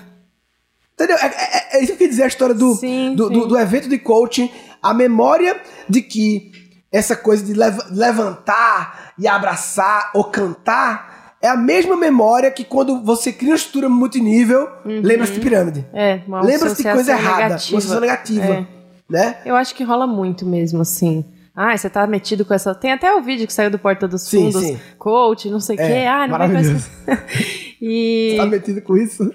Entendeu? 0.96 1.18
É, 1.18 1.26
é- 1.28 1.78
é 1.78 1.80
isso 1.80 1.88
que 1.88 1.92
eu 1.94 1.98
queria 1.98 2.10
dizer 2.10 2.24
a 2.24 2.28
história 2.28 2.56
do, 2.56 2.74
Sim, 2.76 3.14
do, 3.16 3.28
sim. 3.28 3.34
do- 3.34 3.48
do 3.48 3.58
evento 3.60 3.88
de 3.88 3.98
coaching, 4.00 4.52
a 4.84 4.94
memória 4.94 5.60
de 5.90 6.02
que 6.02 6.52
essa 6.92 7.16
coisa 7.16 7.44
de 7.44 7.54
lev- 7.54 7.80
levantar 7.92 9.14
e 9.18 9.28
abraçar 9.28 10.12
ou 10.14 10.26
cantar 10.26 11.36
é 11.42 11.48
a 11.48 11.58
mesma 11.58 11.98
memória 11.98 12.50
que 12.52 12.64
quando 12.64 13.02
você 13.04 13.32
cria 13.34 13.52
uma 13.52 13.56
estrutura 13.56 13.90
multinível, 13.90 14.70
lembra-se 14.86 15.34
de 15.34 15.40
pirâmide. 15.40 15.86
É, 15.94 16.22
Lembra-se 16.28 16.78
de 16.84 16.84
coisa 16.92 17.12
errada, 17.12 17.38
negativa. 17.44 17.74
uma 17.74 17.78
associação 17.80 18.00
negativa. 18.00 18.46
É. 18.46 18.68
Né? 19.10 19.38
Eu 19.46 19.56
acho 19.56 19.76
que 19.76 19.84
rola 19.84 20.08
muito 20.08 20.46
mesmo, 20.46 20.82
assim. 20.82 21.26
Ah, 21.56 21.78
você 21.78 21.88
tá 21.90 22.08
metido 22.08 22.44
com 22.44 22.54
essa. 22.54 22.74
Tem 22.74 22.92
até 22.92 23.14
o 23.14 23.22
vídeo 23.22 23.46
que 23.46 23.54
saiu 23.54 23.70
do 23.70 23.78
Porta 23.78 24.08
dos 24.08 24.24
Sim, 24.24 24.52
Fundos, 24.52 24.64
sim. 24.64 24.80
coach, 24.98 25.50
não 25.50 25.60
sei 25.60 25.76
o 25.78 25.82
É, 25.82 25.88
quê. 25.88 26.08
Ah, 26.08 26.28
não 26.28 26.38
vai 26.38 26.50
com 26.52 26.58
essa. 26.58 26.92
e, 27.80 28.34
Tá 28.38 28.46
metido 28.48 28.82
com 28.82 28.98
isso? 28.98 29.32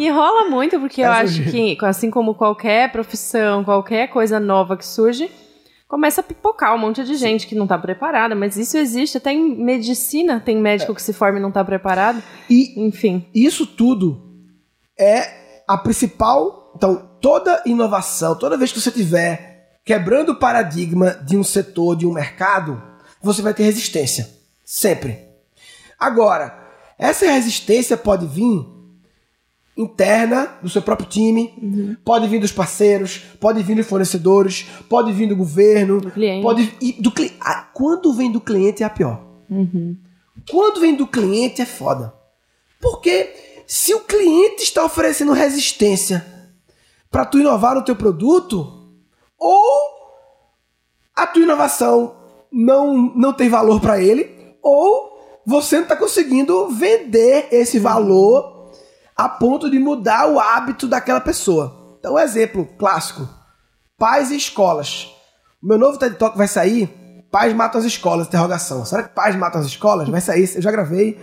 e 0.00 0.08
rola 0.10 0.48
muito, 0.48 0.80
porque 0.80 1.02
eu 1.02 1.06
Essa 1.12 1.22
acho 1.24 1.32
gente. 1.42 1.76
que, 1.76 1.84
assim 1.84 2.10
como 2.10 2.34
qualquer 2.34 2.90
profissão, 2.90 3.62
qualquer 3.64 4.08
coisa 4.08 4.40
nova 4.40 4.76
que 4.78 4.86
surge, 4.86 5.30
começa 5.86 6.22
a 6.22 6.24
pipocar 6.24 6.74
um 6.74 6.78
monte 6.78 7.04
de 7.04 7.14
gente 7.16 7.46
que 7.46 7.54
não 7.54 7.66
tá 7.66 7.76
preparada, 7.78 8.34
mas 8.34 8.56
isso 8.56 8.78
existe 8.78 9.18
até 9.18 9.30
em 9.32 9.62
medicina, 9.62 10.40
tem 10.40 10.56
médico 10.56 10.94
que 10.94 11.02
se 11.02 11.12
forma 11.12 11.38
e 11.38 11.42
não 11.42 11.52
tá 11.52 11.62
preparado. 11.62 12.22
E 12.48 12.82
Enfim. 12.82 13.26
isso 13.34 13.66
tudo 13.66 14.22
é 14.98 15.28
a 15.68 15.76
principal. 15.76 16.72
Então, 16.76 17.10
toda 17.20 17.62
inovação, 17.66 18.34
toda 18.38 18.56
vez 18.56 18.72
que 18.72 18.80
você 18.80 18.90
tiver 18.90 19.53
quebrando 19.84 20.30
o 20.32 20.36
paradigma 20.38 21.10
de 21.10 21.36
um 21.36 21.44
setor, 21.44 21.96
de 21.96 22.06
um 22.06 22.12
mercado, 22.12 22.82
você 23.22 23.42
vai 23.42 23.52
ter 23.54 23.64
resistência. 23.64 24.28
Sempre. 24.64 25.18
Agora, 25.98 26.58
essa 26.98 27.26
resistência 27.26 27.96
pode 27.96 28.26
vir 28.26 28.66
interna 29.76 30.56
do 30.62 30.68
seu 30.68 30.80
próprio 30.80 31.08
time, 31.08 31.98
pode 32.04 32.28
vir 32.28 32.38
dos 32.40 32.52
parceiros, 32.52 33.18
pode 33.40 33.62
vir 33.62 33.74
dos 33.74 33.86
fornecedores, 33.86 34.66
pode 34.88 35.12
vir 35.12 35.28
do 35.28 35.34
governo, 35.36 36.00
Do 36.00 36.10
cliente. 36.12 36.42
pode 36.42 36.74
e 36.80 36.92
do 36.92 37.10
cli- 37.10 37.32
quando 37.72 38.12
vem 38.14 38.30
do 38.30 38.40
cliente 38.40 38.82
é 38.82 38.86
a 38.86 38.90
pior. 38.90 39.20
Quando 40.50 40.80
vem 40.80 40.94
do 40.94 41.06
cliente 41.06 41.60
é 41.60 41.66
foda. 41.66 42.14
Porque 42.80 43.32
se 43.66 43.92
o 43.94 44.00
cliente 44.00 44.62
está 44.62 44.84
oferecendo 44.84 45.32
resistência 45.32 46.24
para 47.10 47.24
tu 47.24 47.38
inovar 47.38 47.74
no 47.74 47.82
teu 47.84 47.96
produto, 47.96 48.83
ou 49.44 49.94
a 51.14 51.26
tua 51.26 51.42
inovação 51.42 52.16
não, 52.50 53.12
não 53.14 53.32
tem 53.34 53.50
valor 53.50 53.78
para 53.78 54.00
ele, 54.00 54.56
ou 54.62 55.20
você 55.46 55.76
não 55.76 55.82
está 55.82 55.94
conseguindo 55.94 56.70
vender 56.70 57.48
esse 57.52 57.78
valor 57.78 58.72
a 59.14 59.28
ponto 59.28 59.70
de 59.70 59.78
mudar 59.78 60.26
o 60.28 60.40
hábito 60.40 60.88
daquela 60.88 61.20
pessoa. 61.20 61.96
Então, 61.98 62.14
um 62.14 62.18
exemplo 62.18 62.66
clássico. 62.78 63.28
Pais 63.98 64.30
e 64.30 64.36
escolas. 64.36 65.14
O 65.62 65.66
meu 65.66 65.78
novo 65.78 65.98
TED 65.98 66.16
Talk 66.16 66.38
vai 66.38 66.48
sair. 66.48 66.86
Pais 67.30 67.52
matam 67.52 67.80
as 67.80 67.84
escolas, 67.84 68.26
interrogação. 68.26 68.84
Será 68.86 69.02
que 69.02 69.14
pais 69.14 69.36
matam 69.36 69.60
as 69.60 69.66
escolas? 69.66 70.08
Vai 70.08 70.22
sair, 70.22 70.50
eu 70.54 70.62
já 70.62 70.70
gravei, 70.70 71.20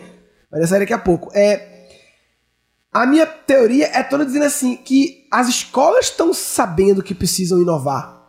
vai 0.52 0.68
sair 0.68 0.82
daqui 0.82 0.94
a 0.94 1.00
pouco. 1.00 1.30
É, 1.34 1.71
a 2.94 3.06
minha 3.06 3.26
teoria 3.26 3.90
é 3.94 4.04
toda 4.04 4.26
dizendo 4.26 4.46
assim, 4.46 4.76
que 4.76 5.26
as 5.32 5.48
escolas 5.48 6.06
estão 6.06 6.34
sabendo 6.34 7.02
que 7.02 7.16
precisam 7.16 7.62
inovar. 7.62 8.22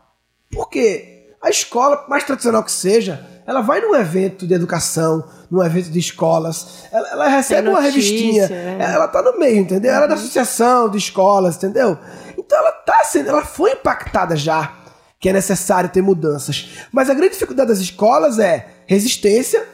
Por 0.51 0.69
quê? 0.69 1.35
A 1.43 1.51
escola, 1.51 2.05
mais 2.09 2.23
tradicional 2.23 2.63
que 2.63 2.71
seja, 2.71 3.27
ela 3.45 3.61
vai 3.61 3.81
num 3.81 3.97
evento 3.97 4.47
de 4.47 4.55
educação, 4.55 5.29
num 5.51 5.63
evento 5.63 5.91
de 5.91 5.99
escolas, 5.99 6.85
ela, 6.93 7.09
ela 7.09 7.29
recebe 7.29 7.63
notícia, 7.63 7.81
uma 7.81 7.81
revistinha, 7.81 8.45
é. 8.45 8.93
ela 8.95 9.09
tá 9.09 9.21
no 9.21 9.37
meio, 9.37 9.59
entendeu? 9.59 9.91
Uhum. 9.91 9.97
Ela 9.97 10.05
é 10.05 10.09
da 10.09 10.15
uhum. 10.15 10.21
associação 10.21 10.89
de 10.89 10.99
escolas, 10.99 11.57
entendeu? 11.57 11.99
Então 12.39 12.57
ela 12.57 12.71
tá 12.71 13.03
sendo, 13.05 13.31
ela 13.31 13.45
foi 13.45 13.73
impactada 13.73 14.37
já 14.37 14.79
que 15.19 15.29
é 15.29 15.33
necessário 15.33 15.89
ter 15.89 16.03
mudanças. 16.03 16.71
Mas 16.93 17.09
a 17.09 17.15
grande 17.15 17.33
dificuldade 17.33 17.69
das 17.69 17.79
escolas 17.79 18.39
é 18.39 18.69
resistência 18.87 19.65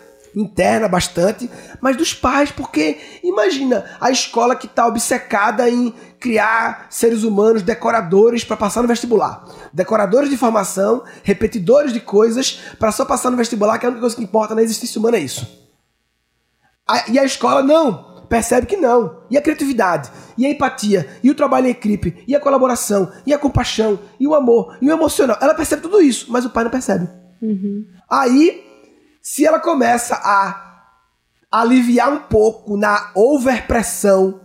interna 0.40 0.88
bastante, 0.88 1.50
mas 1.80 1.96
dos 1.96 2.14
pais, 2.14 2.50
porque 2.50 2.98
imagina 3.22 3.84
a 4.00 4.10
escola 4.10 4.54
que 4.54 4.66
está 4.66 4.86
obcecada 4.86 5.68
em 5.68 5.92
criar 6.20 6.86
seres 6.90 7.24
humanos 7.24 7.62
decoradores 7.62 8.44
para 8.44 8.56
passar 8.56 8.82
no 8.82 8.88
vestibular. 8.88 9.44
Decoradores 9.72 10.30
de 10.30 10.36
formação, 10.36 11.02
repetidores 11.22 11.92
de 11.92 12.00
coisas 12.00 12.60
para 12.78 12.92
só 12.92 13.04
passar 13.04 13.30
no 13.30 13.36
vestibular, 13.36 13.78
que 13.78 13.86
é 13.86 13.88
a 13.88 13.90
única 13.90 14.00
coisa 14.00 14.16
que 14.16 14.22
importa 14.22 14.54
na 14.54 14.62
existência 14.62 14.98
humana 14.98 15.16
é 15.16 15.20
isso. 15.20 15.46
A, 16.86 17.10
e 17.10 17.18
a 17.18 17.24
escola 17.24 17.62
não 17.62 18.08
percebe 18.28 18.66
que 18.66 18.76
não. 18.76 19.22
E 19.30 19.36
a 19.36 19.42
criatividade, 19.42 20.10
e 20.36 20.46
a 20.46 20.50
empatia, 20.50 21.08
e 21.22 21.30
o 21.30 21.34
trabalho 21.34 21.66
em 21.66 21.70
equipe, 21.70 22.22
e 22.28 22.36
a 22.36 22.40
colaboração, 22.40 23.10
e 23.26 23.32
a 23.32 23.38
compaixão, 23.38 23.98
e 24.20 24.26
o 24.26 24.34
amor, 24.34 24.76
e 24.80 24.88
o 24.88 24.92
emocional. 24.92 25.36
Ela 25.40 25.54
percebe 25.54 25.82
tudo 25.82 26.00
isso, 26.00 26.26
mas 26.28 26.44
o 26.44 26.50
pai 26.50 26.64
não 26.64 26.70
percebe. 26.70 27.08
Uhum. 27.40 27.86
Aí, 28.08 28.67
se 29.28 29.44
ela 29.44 29.60
começa 29.60 30.14
a 30.14 30.94
aliviar 31.52 32.10
um 32.10 32.20
pouco 32.20 32.78
na 32.78 33.10
overpressão, 33.14 34.40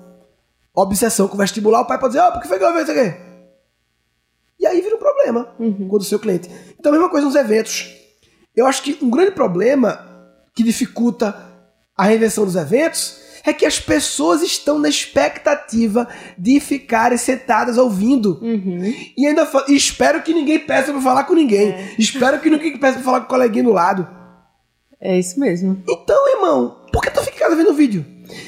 obsessão 0.75 1.25
com 1.25 1.35
o 1.35 1.37
vestibular, 1.37 1.79
o 1.79 1.85
pai 1.85 1.97
pode 1.97 2.15
dizer, 2.15 2.27
oh, 2.27 2.33
por 2.33 2.41
que 2.41 2.49
foi 2.49 2.59
que 2.59 2.65
eu 2.65 2.73
fiz 2.73 2.89
isso 2.89 2.91
aqui? 2.91 3.17
E 4.59 4.67
aí 4.67 4.81
vira 4.81 4.97
um 4.97 4.99
problema 4.99 5.55
uhum. 5.57 5.87
com 5.87 5.95
o 5.95 6.03
seu 6.03 6.19
cliente. 6.19 6.51
Então, 6.77 6.91
a 6.91 6.95
mesma 6.95 7.09
coisa 7.09 7.25
nos 7.25 7.35
eventos. 7.35 7.95
Eu 8.53 8.67
acho 8.67 8.83
que 8.83 8.97
um 9.01 9.09
grande 9.09 9.31
problema 9.31 10.05
que 10.53 10.61
dificulta 10.61 11.33
a 11.95 12.03
reinvenção 12.03 12.43
dos 12.43 12.57
eventos 12.57 13.21
é 13.45 13.53
que 13.53 13.65
as 13.65 13.79
pessoas 13.79 14.41
estão 14.41 14.77
na 14.79 14.89
expectativa 14.89 16.09
de 16.37 16.59
ficarem 16.59 17.17
sentadas 17.17 17.77
ouvindo. 17.77 18.37
Uhum. 18.41 18.93
E 19.17 19.25
ainda 19.25 19.49
espero 19.69 20.21
que 20.21 20.33
ninguém 20.33 20.59
peça 20.59 20.91
para 20.91 21.01
falar 21.01 21.23
com 21.23 21.35
ninguém. 21.35 21.69
É. 21.69 21.95
Espero 21.97 22.41
que 22.41 22.49
ninguém 22.49 22.77
peça 22.77 22.95
para 22.95 23.03
falar 23.03 23.19
com 23.21 23.27
o 23.27 23.29
coleguinha 23.29 23.63
do 23.63 23.71
lado. 23.71 24.22
É 25.03 25.19
isso 25.19 25.37
mesmo. 25.37 25.83
Então, 25.87 26.29
irmão, 26.29 26.77
por 26.91 27.01
que 27.01 27.11
tu 27.11 27.21
fica 27.21 27.35
em 27.35 27.39
casa 27.39 27.55
vendo 27.55 27.73
vídeo? 27.73 28.05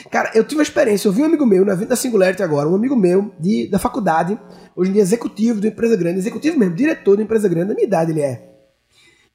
Cara, 0.10 0.32
eu 0.34 0.44
tive 0.44 0.56
uma 0.56 0.64
experiência, 0.64 1.08
eu 1.08 1.12
vi 1.12 1.22
um 1.22 1.26
amigo 1.26 1.46
meu 1.46 1.66
no 1.66 1.72
evento 1.72 1.90
da 1.90 1.96
Singularity 1.98 2.42
agora, 2.42 2.70
um 2.70 2.76
amigo 2.76 2.96
meu 2.96 3.34
de, 3.38 3.68
da 3.68 3.78
faculdade, 3.78 4.40
hoje 4.74 4.90
em 4.90 4.94
dia 4.94 5.02
executivo 5.02 5.60
de 5.60 5.68
uma 5.68 5.74
empresa 5.74 5.98
grande, 5.98 6.20
executivo 6.20 6.58
mesmo, 6.58 6.74
diretor 6.74 7.18
de 7.18 7.22
uma 7.22 7.26
empresa 7.26 7.50
grande, 7.50 7.68
da 7.68 7.74
minha 7.74 7.86
idade 7.86 8.12
ele 8.12 8.22
é. 8.22 8.56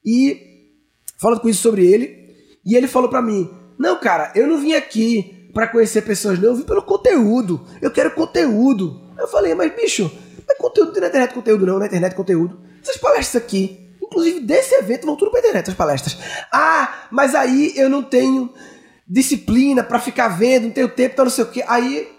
E 0.03 0.71
falando 1.19 1.41
com 1.41 1.47
isso 1.47 1.61
sobre 1.61 1.85
ele, 1.85 2.35
e 2.65 2.75
ele 2.75 2.87
falou 2.87 3.07
para 3.07 3.21
mim: 3.21 3.47
"Não, 3.77 3.99
cara, 3.99 4.31
eu 4.33 4.47
não 4.47 4.57
vim 4.57 4.73
aqui 4.73 5.41
para 5.53 5.67
conhecer 5.67 6.01
pessoas, 6.01 6.39
não. 6.39 6.49
Eu 6.49 6.55
vim 6.55 6.63
pelo 6.63 6.81
conteúdo. 6.81 7.61
Eu 7.81 7.91
quero 7.91 8.11
conteúdo. 8.11 8.99
Eu 9.17 9.27
falei, 9.27 9.53
mas 9.53 9.73
bicho, 9.75 10.03
não 10.03 10.55
é 10.55 10.57
conteúdo, 10.57 10.99
na 10.99 11.07
internet 11.07 11.33
conteúdo, 11.33 11.65
não, 11.65 11.79
na 11.79 11.85
internet 11.85 12.15
conteúdo. 12.15 12.59
Essas 12.81 12.97
palestras 12.97 13.43
aqui, 13.43 13.80
inclusive 14.11 14.41
desse 14.41 14.75
evento, 14.75 15.05
vão 15.05 15.15
tudo 15.15 15.31
pra 15.31 15.39
internet, 15.39 15.69
as 15.69 15.75
palestras. 15.75 16.17
Ah, 16.51 17.07
mas 17.09 17.33
aí 17.33 17.71
eu 17.77 17.89
não 17.89 18.03
tenho 18.03 18.53
disciplina 19.07 19.81
para 19.81 19.99
ficar 19.99 20.27
vendo, 20.27 20.65
não 20.65 20.71
tenho 20.71 20.89
tempo, 20.89 21.13
então 21.13 21.25
não 21.25 21.31
sei 21.31 21.45
o 21.45 21.47
quê. 21.47 21.63
Aí 21.65 22.11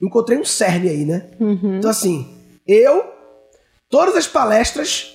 encontrei 0.00 0.38
um 0.38 0.44
cerne 0.44 0.88
aí, 0.88 1.04
né? 1.04 1.30
Uhum. 1.40 1.78
Então, 1.78 1.90
assim, 1.90 2.40
eu, 2.66 3.04
todas 3.90 4.14
as 4.14 4.28
palestras 4.28 5.12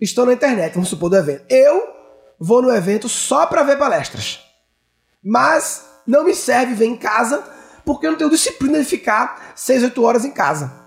estão 0.00 0.24
na 0.24 0.32
internet, 0.32 0.72
vamos 0.72 0.88
supor, 0.88 1.10
do 1.10 1.16
evento. 1.16 1.44
Eu 1.50 1.92
vou 2.40 2.62
no 2.62 2.74
evento 2.74 3.08
só 3.08 3.44
para 3.46 3.62
ver 3.62 3.76
palestras. 3.76 4.40
Mas 5.22 5.84
não 6.06 6.24
me 6.24 6.34
serve 6.34 6.74
ver 6.74 6.86
em 6.86 6.96
casa, 6.96 7.44
porque 7.84 8.06
eu 8.06 8.12
não 8.12 8.18
tenho 8.18 8.30
disciplina 8.30 8.78
de 8.78 8.84
ficar 8.86 9.52
6, 9.54 9.84
8 9.84 10.02
horas 10.02 10.24
em 10.24 10.30
casa 10.30 10.80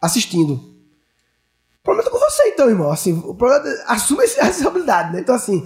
assistindo. 0.00 0.73
O 1.84 1.92
problema 1.92 2.08
é 2.08 2.12
com 2.12 2.18
você, 2.18 2.48
então, 2.48 2.66
irmão. 2.70 2.90
Assim, 2.90 3.12
o 3.12 3.34
problema 3.34 3.68
é, 3.68 3.84
assume 3.88 4.24
essa 4.24 4.40
responsabilidade, 4.42 5.12
né? 5.12 5.20
Então, 5.20 5.34
assim, 5.34 5.62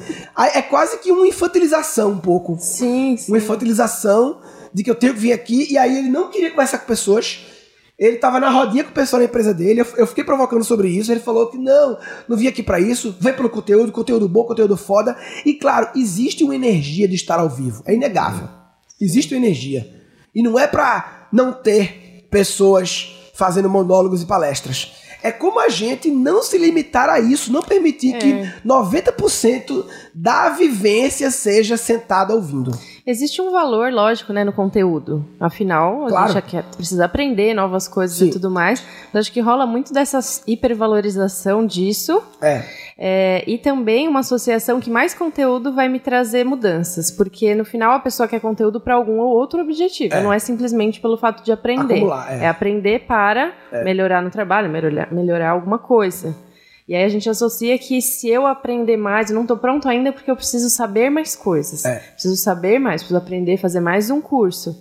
é 0.53 0.61
quase 0.61 0.99
que 0.99 1.13
uma 1.13 1.29
infantilização 1.29 2.11
um 2.11 2.19
pouco. 2.19 2.59
Sim, 2.59 3.17
sim. 3.17 3.31
Uma 3.31 3.39
infantilização 3.39 4.41
de 4.75 4.83
que 4.83 4.91
eu 4.91 4.97
tenho 4.97 5.15
que 5.15 5.21
vir 5.21 5.33
aqui, 5.33 5.73
e 5.73 5.79
aí 5.79 5.97
ele 5.97 6.09
não 6.09 6.29
queria 6.29 6.51
conversar 6.51 6.79
com 6.79 6.87
pessoas. 6.87 7.47
Ele 7.97 8.17
tava 8.17 8.41
na 8.41 8.51
rodinha 8.51 8.83
com 8.83 8.91
o 8.91 8.95
pessoal 8.95 9.21
da 9.21 9.27
empresa 9.27 9.55
dele, 9.55 9.85
eu 9.97 10.07
fiquei 10.09 10.25
provocando 10.25 10.65
sobre 10.65 10.89
isso, 10.89 11.11
ele 11.13 11.21
falou 11.21 11.49
que 11.51 11.59
não, 11.59 11.99
não 12.29 12.37
vim 12.37 12.47
aqui 12.47 12.63
para 12.63 12.79
isso, 12.81 13.15
vem 13.21 13.33
pelo 13.33 13.51
conteúdo, 13.51 13.91
conteúdo 13.91 14.29
bom, 14.29 14.45
conteúdo 14.45 14.77
foda. 14.77 15.17
E 15.47 15.55
claro, 15.55 15.91
existe 15.95 16.43
uma 16.43 16.55
energia 16.55 17.07
de 17.07 17.15
estar 17.15 17.39
ao 17.39 17.49
vivo, 17.49 17.83
é 17.87 17.95
inegável. 17.95 18.49
Existe 19.01 19.35
uma 19.35 19.45
energia. 19.45 19.89
E 20.35 20.43
não 20.43 20.59
é 20.59 20.67
para 20.67 21.29
não 21.33 21.53
ter 21.53 22.27
pessoas 22.29 23.31
fazendo 23.35 23.71
monólogos 23.71 24.21
e 24.21 24.27
palestras. 24.27 24.93
É 25.23 25.33
como 25.33 25.59
a 25.59 25.69
gente 25.69 26.11
não 26.11 26.43
se 26.43 26.57
limitar 26.57 27.09
a 27.09 27.19
isso, 27.19 27.53
não 27.53 27.63
permitir 27.63 28.15
é. 28.15 28.19
que 28.19 28.53
90% 28.67 29.85
da 30.15 30.51
vivência 30.51 31.31
seja 31.31 31.77
sentada 31.77 32.35
ouvindo. 32.35 32.79
Existe 33.09 33.41
um 33.41 33.51
valor, 33.51 33.91
lógico, 33.91 34.35
né, 34.35 34.45
no 34.45 34.53
conteúdo. 34.53 35.25
Afinal, 35.41 36.05
a 36.05 36.09
claro. 36.09 36.33
gente 36.35 36.63
precisa 36.77 37.07
aprender 37.07 37.55
novas 37.55 37.89
coisas 37.89 38.19
Sim. 38.19 38.27
e 38.27 38.31
tudo 38.31 38.51
mais. 38.51 38.85
Mas 39.11 39.23
acho 39.23 39.33
que 39.33 39.41
rola 39.41 39.65
muito 39.65 39.95
dessa 39.95 40.21
hipervalorização 40.47 41.65
disso. 41.65 42.23
É. 42.39 42.63
É, 42.99 43.45
e 43.47 43.57
também 43.57 44.07
uma 44.07 44.21
associação 44.21 44.79
que 44.79 44.91
mais 44.91 45.15
conteúdo 45.15 45.73
vai 45.73 45.89
me 45.89 45.99
trazer 45.99 46.45
mudanças, 46.45 47.11
porque 47.11 47.55
no 47.55 47.65
final 47.65 47.93
a 47.93 47.99
pessoa 47.99 48.29
quer 48.29 48.41
conteúdo 48.41 48.79
para 48.79 48.97
algum 48.97 49.21
ou 49.21 49.35
outro 49.35 49.63
objetivo, 49.63 50.15
é. 50.15 50.23
não 50.23 50.31
é 50.31 50.39
simplesmente 50.39 51.01
pelo 51.01 51.17
fato 51.17 51.43
de 51.43 51.51
aprender. 51.51 51.95
Acumular, 51.95 52.31
é. 52.31 52.45
é. 52.45 52.49
aprender 52.49 53.07
para 53.07 53.55
é. 53.73 53.85
melhorar 53.85 54.21
no 54.21 54.31
trabalho, 54.31 54.69
melhorar, 54.69 55.11
melhorar 55.11 55.51
alguma 55.53 55.79
coisa. 55.79 56.37
E 56.89 56.95
aí 56.95 57.05
a 57.05 57.09
gente 57.09 57.29
associa 57.29 57.79
que 57.79 58.01
se 58.01 58.31
eu 58.31 58.47
aprender 58.47 58.97
mais, 58.97 59.29
eu 59.29 59.35
não 59.35 59.43
estou 59.43 59.59
pronto 59.59 59.87
ainda 59.87 60.11
porque 60.11 60.31
eu 60.31 60.35
preciso 60.35 60.71
saber 60.71 61.11
mais 61.11 61.37
coisas. 61.37 61.85
É. 61.85 61.99
Preciso 61.99 62.37
saber 62.37 62.79
mais, 62.79 63.03
preciso 63.03 63.19
aprender, 63.19 63.59
fazer 63.59 63.81
mais 63.81 64.09
um 64.09 64.23
curso. 64.23 64.75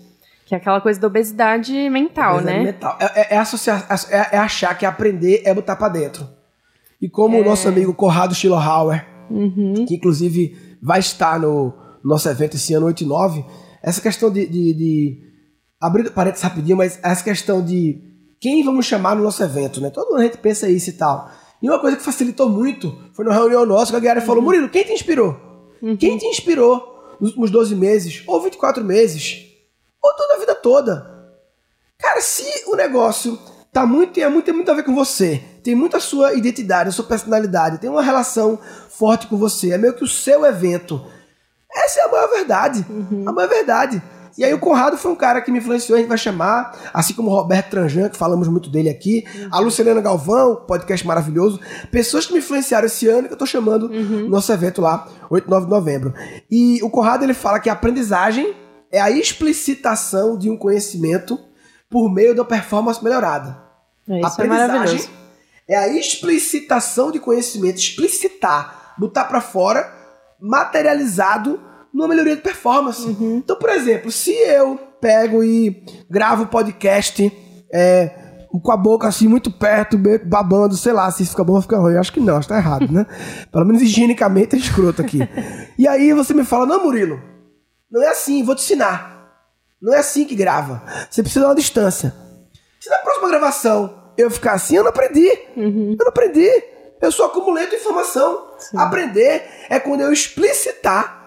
Que 0.45 0.55
é 0.55 0.57
aquela 0.57 0.79
coisa 0.79 0.97
da 0.97 1.07
obesidade 1.07 1.73
mental, 1.89 2.35
obesidade 2.35 2.59
né? 2.59 2.63
Mental. 2.63 2.97
É, 3.01 3.35
é, 3.35 3.37
associar, 3.37 3.85
é, 4.09 4.37
é 4.37 4.37
achar 4.37 4.77
que 4.77 4.85
aprender 4.85 5.41
é 5.43 5.53
botar 5.53 5.75
para 5.75 5.89
dentro. 5.89 6.25
E 7.01 7.09
como 7.09 7.35
é. 7.35 7.41
o 7.41 7.43
nosso 7.43 7.67
amigo 7.67 7.93
Corrado 7.93 8.33
Schillerhauer, 8.33 9.05
uhum. 9.29 9.85
que 9.85 9.95
inclusive 9.95 10.77
vai 10.81 10.99
estar 10.99 11.37
no 11.37 11.73
nosso 12.01 12.29
evento 12.29 12.55
esse 12.55 12.73
ano 12.73 12.85
8 12.85 13.03
e 13.03 13.05
9, 13.05 13.45
essa 13.83 13.99
questão 13.99 14.31
de, 14.31 14.47
de, 14.47 14.73
de 14.73 15.21
abrir 15.79 16.09
parênteses 16.11 16.43
rapidinho, 16.43 16.77
mas 16.77 16.97
essa 17.03 17.21
questão 17.21 17.61
de 17.61 18.01
quem 18.39 18.63
vamos 18.63 18.85
chamar 18.85 19.13
no 19.13 19.23
nosso 19.23 19.43
evento, 19.43 19.81
né? 19.81 19.89
Todo 19.89 20.11
mundo 20.11 20.21
a 20.21 20.23
gente 20.23 20.37
pensa 20.37 20.69
isso 20.69 20.89
e 20.89 20.93
tal. 20.93 21.29
E 21.61 21.69
uma 21.69 21.79
coisa 21.79 21.97
que 21.97 22.03
facilitou 22.03 22.49
muito 22.49 22.97
foi 23.13 23.25
na 23.25 23.33
reunião 23.33 23.65
nossa 23.65 23.91
que 23.91 23.97
a 23.97 23.99
Guiara 23.99 24.19
uhum. 24.19 24.25
falou: 24.25 24.43
Murilo, 24.43 24.69
quem 24.69 24.83
te 24.83 24.93
inspirou? 24.93 25.35
Uhum. 25.81 25.97
Quem 25.97 26.17
te 26.17 26.25
inspirou 26.25 27.15
nos 27.19 27.29
últimos 27.29 27.51
12 27.51 27.75
meses? 27.75 28.23
Ou 28.27 28.41
24 28.41 28.83
meses? 28.83 29.45
Ou 30.01 30.15
toda 30.15 30.35
a 30.35 30.39
vida 30.39 30.55
toda? 30.55 31.17
Cara, 31.97 32.21
se 32.21 32.63
o 32.67 32.75
negócio 32.75 33.37
tá 33.73 33.85
muito, 33.85 34.13
tem 34.13 34.29
muito, 34.29 34.45
tem 34.45 34.53
muito 34.53 34.71
a 34.71 34.73
ver 34.73 34.83
com 34.83 34.93
você, 34.93 35.41
tem 35.63 35.75
muito 35.75 35.97
a 35.97 35.99
sua 35.99 36.33
identidade, 36.33 36.89
a 36.89 36.91
sua 36.91 37.05
personalidade, 37.05 37.79
tem 37.79 37.89
uma 37.89 38.01
relação 38.01 38.59
forte 38.89 39.27
com 39.27 39.37
você, 39.37 39.73
é 39.73 39.77
meio 39.77 39.93
que 39.93 40.03
o 40.03 40.07
seu 40.07 40.45
evento. 40.45 41.05
Essa 41.73 42.01
é 42.01 42.03
a 42.03 42.07
maior 42.07 42.29
verdade. 42.29 42.85
Uhum. 42.89 43.23
A 43.27 43.31
maior 43.31 43.49
verdade. 43.49 44.01
E 44.37 44.43
aí 44.43 44.53
o 44.53 44.59
Conrado 44.59 44.97
foi 44.97 45.11
um 45.11 45.15
cara 45.15 45.41
que 45.41 45.51
me 45.51 45.57
influenciou, 45.57 45.95
a 45.95 45.99
gente 45.99 46.07
vai 46.07 46.17
chamar, 46.17 46.91
assim 46.93 47.13
como 47.13 47.29
o 47.29 47.33
Roberto 47.33 47.71
Tranjan, 47.71 48.09
que 48.09 48.17
falamos 48.17 48.47
muito 48.47 48.69
dele 48.69 48.89
aqui, 48.89 49.25
uhum. 49.35 49.49
a 49.51 49.59
Luciana 49.59 49.99
Galvão, 49.99 50.63
podcast 50.67 51.05
maravilhoso, 51.07 51.59
pessoas 51.91 52.25
que 52.25 52.33
me 52.33 52.39
influenciaram 52.39 52.85
esse 52.85 53.07
ano 53.07 53.27
que 53.27 53.33
eu 53.33 53.37
tô 53.37 53.45
chamando 53.45 53.87
uhum. 53.87 54.23
no 54.23 54.29
nosso 54.29 54.51
evento 54.51 54.81
lá, 54.81 55.07
8 55.29 55.49
9 55.49 55.65
de 55.65 55.71
novembro. 55.71 56.13
E 56.51 56.81
o 56.83 56.89
Conrado 56.89 57.23
ele 57.23 57.33
fala 57.33 57.59
que 57.59 57.69
a 57.69 57.73
aprendizagem 57.73 58.55
é 58.91 59.01
a 59.01 59.09
explicitação 59.09 60.37
de 60.37 60.49
um 60.49 60.57
conhecimento 60.57 61.39
por 61.89 62.13
meio 62.13 62.35
da 62.35 62.45
performance 62.45 63.03
melhorada. 63.03 63.57
É, 64.07 64.21
isso 64.21 64.41
é 64.41 64.45
maravilhoso 64.45 65.09
é 65.67 65.75
a 65.75 65.87
explicitação 65.89 67.11
de 67.11 67.19
conhecimento, 67.19 67.77
explicitar, 67.77 68.93
botar 68.97 69.25
para 69.25 69.41
fora, 69.41 69.93
materializado 70.39 71.59
numa 71.93 72.07
melhoria 72.07 72.35
de 72.35 72.41
performance. 72.41 73.05
Uhum. 73.05 73.37
Então, 73.37 73.55
por 73.57 73.69
exemplo, 73.69 74.11
se 74.11 74.31
eu 74.31 74.77
pego 74.99 75.43
e 75.43 75.83
gravo 76.09 76.47
podcast 76.47 77.31
é, 77.73 78.11
com 78.61 78.71
a 78.71 78.77
boca 78.77 79.07
assim 79.07 79.27
muito 79.27 79.51
perto, 79.51 79.97
babando, 80.25 80.75
sei 80.75 80.93
lá, 80.93 81.09
se 81.11 81.25
fica 81.25 81.43
bom 81.43 81.55
ou 81.55 81.61
fica 81.61 81.77
ruim. 81.77 81.93
Eu 81.93 81.99
acho 81.99 82.13
que 82.13 82.19
não, 82.19 82.37
acho 82.37 82.47
que 82.47 82.53
tá 82.53 82.59
errado, 82.59 82.91
né? 82.91 83.05
Pelo 83.51 83.65
menos 83.65 83.81
higienicamente 83.81 84.55
é 84.55 84.59
escroto 84.59 85.01
aqui. 85.01 85.19
E 85.77 85.87
aí 85.87 86.13
você 86.13 86.33
me 86.33 86.43
fala, 86.43 86.65
não, 86.65 86.83
Murilo, 86.83 87.21
não 87.91 88.01
é 88.03 88.07
assim, 88.07 88.43
vou 88.43 88.55
te 88.55 88.63
ensinar. 88.63 89.15
Não 89.81 89.93
é 89.93 89.99
assim 89.99 90.25
que 90.25 90.35
grava. 90.35 90.81
Você 91.09 91.21
precisa 91.21 91.41
dar 91.41 91.49
uma 91.49 91.55
distância. 91.55 92.13
Se 92.79 92.89
na 92.89 92.97
próxima 92.99 93.29
gravação 93.29 93.93
eu 94.17 94.31
ficar 94.31 94.53
assim, 94.53 94.75
eu 94.75 94.83
não 94.83 94.89
aprendi. 94.89 95.29
Uhum. 95.55 95.91
Eu 95.91 96.03
não 96.03 96.07
aprendi. 96.07 96.49
Eu 96.99 97.11
só 97.11 97.25
acumulei 97.27 97.67
informação. 97.67 98.53
Sim. 98.57 98.77
Aprender 98.77 99.43
é 99.69 99.79
quando 99.79 100.01
eu 100.01 100.11
explicitar, 100.11 101.26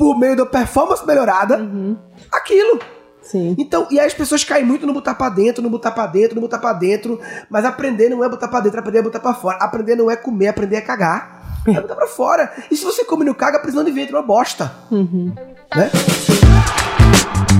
por 0.00 0.18
meio 0.18 0.34
da 0.34 0.46
performance 0.46 1.06
melhorada, 1.06 1.58
uhum. 1.58 1.94
aquilo. 2.32 2.80
Sim. 3.20 3.54
Então, 3.58 3.86
e 3.90 4.00
aí 4.00 4.06
as 4.06 4.14
pessoas 4.14 4.42
caem 4.42 4.64
muito 4.64 4.86
no 4.86 4.94
botar 4.94 5.14
pra 5.14 5.28
dentro, 5.28 5.62
no 5.62 5.68
botar 5.68 5.90
pra 5.90 6.06
dentro, 6.06 6.34
no 6.36 6.40
botar 6.40 6.58
pra 6.58 6.72
dentro. 6.72 7.20
Mas 7.50 7.66
aprender 7.66 8.08
não 8.08 8.24
é 8.24 8.28
botar 8.30 8.48
pra 8.48 8.60
dentro, 8.60 8.80
aprender 8.80 9.00
é 9.00 9.02
botar 9.02 9.20
pra 9.20 9.34
fora. 9.34 9.58
Aprender 9.58 9.96
não 9.96 10.10
é 10.10 10.16
comer, 10.16 10.48
aprender 10.48 10.76
é 10.76 10.80
cagar. 10.80 11.60
É 11.68 11.78
botar 11.78 11.96
pra 11.96 12.06
fora. 12.06 12.50
E 12.70 12.76
se 12.76 12.82
você 12.82 13.04
come 13.04 13.26
no 13.26 13.34
caga, 13.34 13.58
a 13.58 13.60
prisão 13.60 13.84
de 13.84 13.90
ventre 13.90 14.14
é 14.14 14.18
uma 14.18 14.26
bosta. 14.26 14.72
Uhum. 14.90 15.34
Né? 15.76 15.90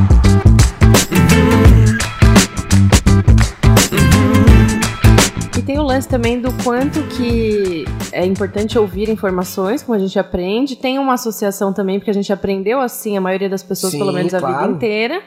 E 0.08 0.09
tem 5.70 5.78
o 5.78 5.84
lance 5.84 6.08
também 6.08 6.40
do 6.40 6.52
quanto 6.64 7.00
que 7.16 7.84
é 8.10 8.26
importante 8.26 8.76
ouvir 8.76 9.08
informações, 9.08 9.84
como 9.84 9.94
a 9.94 10.00
gente 10.00 10.18
aprende. 10.18 10.74
Tem 10.74 10.98
uma 10.98 11.12
associação 11.12 11.72
também, 11.72 12.00
porque 12.00 12.10
a 12.10 12.14
gente 12.14 12.32
aprendeu 12.32 12.80
assim, 12.80 13.16
a 13.16 13.20
maioria 13.20 13.48
das 13.48 13.62
pessoas, 13.62 13.92
Sim, 13.92 13.98
pelo 14.00 14.12
menos 14.12 14.32
claro. 14.32 14.46
a 14.46 14.62
vida 14.62 14.72
inteira. 14.72 15.22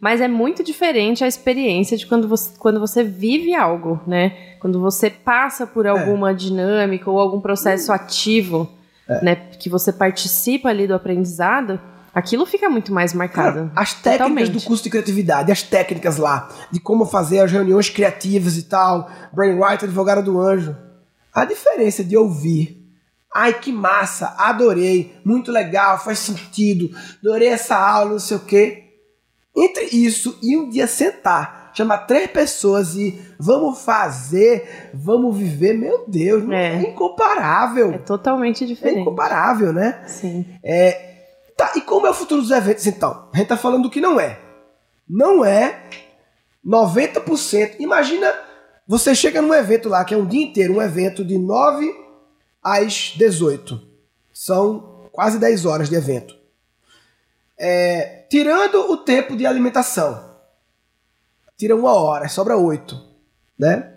Mas 0.00 0.22
é 0.22 0.28
muito 0.28 0.64
diferente 0.64 1.22
a 1.22 1.28
experiência 1.28 1.94
de 1.94 2.06
quando 2.06 2.26
você, 2.26 2.58
quando 2.58 2.80
você 2.80 3.04
vive 3.04 3.54
algo, 3.54 4.00
né? 4.06 4.54
Quando 4.60 4.80
você 4.80 5.10
passa 5.10 5.66
por 5.66 5.86
alguma 5.86 6.30
é. 6.30 6.34
dinâmica 6.34 7.10
ou 7.10 7.20
algum 7.20 7.38
processo 7.38 7.92
ativo, 7.92 8.66
é. 9.06 9.22
né? 9.22 9.34
Que 9.60 9.68
você 9.68 9.92
participa 9.92 10.70
ali 10.70 10.86
do 10.86 10.94
aprendizado 10.94 11.78
aquilo 12.14 12.46
fica 12.46 12.68
muito 12.68 12.92
mais 12.92 13.12
marcado. 13.12 13.68
Cara, 13.68 13.72
as 13.74 13.94
técnicas 13.94 14.28
Totalmente. 14.28 14.50
do 14.50 14.60
curso 14.62 14.82
de 14.82 14.90
criatividade, 14.90 15.52
as 15.52 15.62
técnicas 15.62 16.16
lá, 16.16 16.48
de 16.70 16.80
como 16.80 17.06
fazer 17.06 17.40
as 17.40 17.50
reuniões 17.50 17.88
criativas 17.88 18.56
e 18.56 18.64
tal, 18.64 19.10
Brainwriter, 19.32 19.84
advogado 19.84 20.22
do 20.22 20.38
anjo. 20.40 20.76
A 21.32 21.44
diferença 21.44 22.04
de 22.04 22.16
ouvir. 22.16 22.78
Ai, 23.34 23.54
que 23.54 23.72
massa, 23.72 24.34
adorei, 24.36 25.18
muito 25.24 25.50
legal, 25.50 25.98
faz 25.98 26.18
sentido, 26.18 26.90
adorei 27.22 27.48
essa 27.48 27.74
aula, 27.74 28.10
não 28.10 28.18
sei 28.18 28.36
o 28.36 28.40
quê. 28.40 28.84
Entre 29.56 29.84
isso 29.86 30.38
e 30.42 30.54
um 30.56 30.68
dia 30.68 30.86
sentar, 30.86 31.70
chamar 31.74 31.98
três 31.98 32.30
pessoas 32.30 32.94
e 32.94 33.18
vamos 33.38 33.82
fazer, 33.82 34.90
vamos 34.92 35.36
viver, 35.36 35.72
meu 35.72 36.04
Deus, 36.06 36.48
é, 36.50 36.74
é 36.74 36.82
incomparável. 36.82 37.92
É 37.92 37.98
totalmente 37.98 38.66
diferente. 38.66 38.98
É 38.98 39.00
incomparável, 39.00 39.72
né? 39.72 40.02
Sim. 40.06 40.44
É, 40.62 41.11
Tá, 41.62 41.72
e 41.76 41.80
como 41.80 42.08
é 42.08 42.10
o 42.10 42.14
futuro 42.14 42.42
dos 42.42 42.50
eventos 42.50 42.84
então? 42.88 43.28
A 43.32 43.36
gente 43.36 43.46
tá 43.46 43.56
falando 43.56 43.84
do 43.84 43.90
que 43.90 44.00
não 44.00 44.18
é. 44.18 44.36
Não 45.08 45.44
é 45.44 45.88
90%. 46.66 47.76
Imagina, 47.78 48.34
você 48.84 49.14
chega 49.14 49.40
num 49.40 49.54
evento 49.54 49.88
lá, 49.88 50.04
que 50.04 50.12
é 50.12 50.16
um 50.16 50.26
dia 50.26 50.42
inteiro, 50.42 50.74
um 50.74 50.82
evento 50.82 51.24
de 51.24 51.38
9 51.38 51.88
às 52.60 53.12
18. 53.16 53.80
São 54.32 55.08
quase 55.12 55.38
10 55.38 55.64
horas 55.64 55.88
de 55.88 55.94
evento. 55.94 56.34
É, 57.56 58.26
tirando 58.28 58.90
o 58.90 58.96
tempo 58.96 59.36
de 59.36 59.46
alimentação. 59.46 60.32
Tira 61.56 61.76
uma 61.76 61.92
hora, 61.92 62.28
sobra 62.28 62.56
8. 62.56 63.00
Né? 63.56 63.88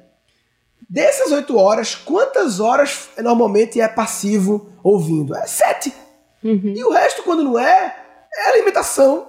Dessas 0.88 1.32
8 1.32 1.58
horas, 1.58 1.96
quantas 1.96 2.60
horas 2.60 3.10
normalmente 3.18 3.82
é 3.82 3.88
passivo 3.88 4.70
ouvindo? 4.84 5.36
É 5.36 5.48
7. 5.48 6.05
Uhum. 6.46 6.74
E 6.76 6.84
o 6.84 6.92
resto, 6.92 7.24
quando 7.24 7.44
não 7.44 7.58
é, 7.58 7.96
é 8.38 8.50
alimentação. 8.50 9.28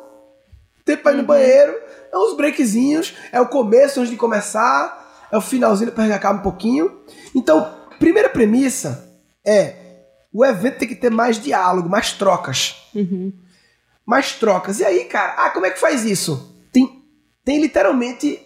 Tempo 0.85 1.03
pra 1.03 1.13
ir 1.13 1.15
no 1.15 1.23
uhum. 1.23 1.27
banheiro, 1.27 1.75
é 2.13 2.19
uns 2.19 2.37
breakzinhos, 2.37 3.15
é 3.33 3.41
o 3.41 3.49
começo 3.49 3.99
antes 3.99 4.11
de 4.11 4.17
começar, 4.17 5.27
é 5.33 5.37
o 5.37 5.41
finalzinho 5.41 5.91
para 5.91 6.05
regar 6.05 6.35
um 6.35 6.43
pouquinho. 6.43 7.01
Então, 7.35 7.75
primeira 7.99 8.29
premissa 8.29 9.11
é 9.45 9.87
o 10.33 10.45
evento 10.45 10.79
tem 10.79 10.89
que 10.89 10.95
ter 10.95 11.11
mais 11.11 11.41
diálogo, 11.43 11.89
mais 11.89 12.13
trocas. 12.13 12.77
Uhum. 12.95 13.33
Mais 14.05 14.35
trocas. 14.35 14.79
E 14.79 14.85
aí, 14.85 15.07
cara, 15.07 15.33
ah, 15.39 15.51
como 15.51 15.65
é 15.65 15.71
que 15.71 15.81
faz 15.81 16.05
isso? 16.05 16.55
Tem, 16.71 17.03
tem 17.43 17.61
literalmente 17.61 18.41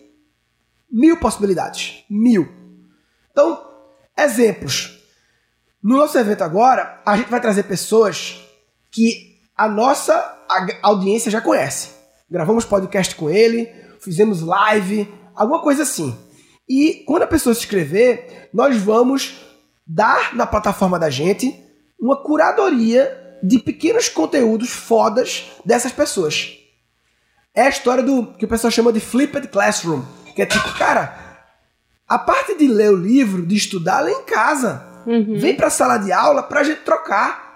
mil 0.91 1.19
possibilidades. 1.19 2.05
Mil. 2.09 2.49
Então, 3.33 3.67
exemplos. 4.17 5.03
No 5.83 5.97
nosso 5.97 6.17
evento 6.17 6.45
agora, 6.45 7.03
a 7.05 7.17
gente 7.17 7.29
vai 7.29 7.41
trazer 7.41 7.65
pessoas 7.65 8.41
que 8.91 9.39
a 9.57 9.69
nossa 9.69 10.39
audiência 10.83 11.31
já 11.31 11.41
conhece. 11.41 11.91
Gravamos 12.31 12.65
podcast 12.65 13.15
com 13.15 13.29
ele, 13.29 13.69
fizemos 14.01 14.41
live, 14.41 15.09
alguma 15.35 15.61
coisa 15.63 15.83
assim. 15.83 16.17
E 16.69 17.05
quando 17.07 17.25
a 17.25 17.27
pessoa 17.27 17.55
se 17.55 17.61
inscrever, 17.61 18.49
nós 18.55 18.77
vamos 18.77 19.41
dar 19.87 20.35
na 20.35 20.47
plataforma 20.47 20.99
da 20.99 21.11
gente 21.11 21.55
uma 22.01 22.17
curadoria 22.17 23.39
de 23.43 23.59
pequenos 23.59 24.09
conteúdos 24.09 24.71
fodas 24.71 25.51
dessas 25.65 25.93
pessoas. 25.93 26.57
É 27.55 27.63
a 27.63 27.69
história 27.69 28.03
do 28.03 28.35
que 28.35 28.45
o 28.45 28.49
pessoal 28.49 28.71
chama 28.71 28.93
de 28.93 29.01
flipped 29.01 29.49
classroom, 29.49 30.03
que 30.35 30.43
é 30.43 30.47
tipo, 30.47 30.73
cara, 30.79 31.45
a 32.07 32.19
parte 32.19 32.57
de 32.57 32.69
ler 32.69 32.91
o 32.91 32.97
livro, 32.97 33.45
de 33.45 33.57
estudar, 33.57 34.01
lê 34.01 34.13
em 34.13 34.25
casa. 34.25 34.87
Uhum. 35.07 35.39
Vem 35.39 35.57
pra 35.57 35.71
sala 35.71 35.99
de 35.99 36.13
aula 36.13 36.43
pra 36.43 36.63
gente 36.63 36.83
trocar 36.83 37.50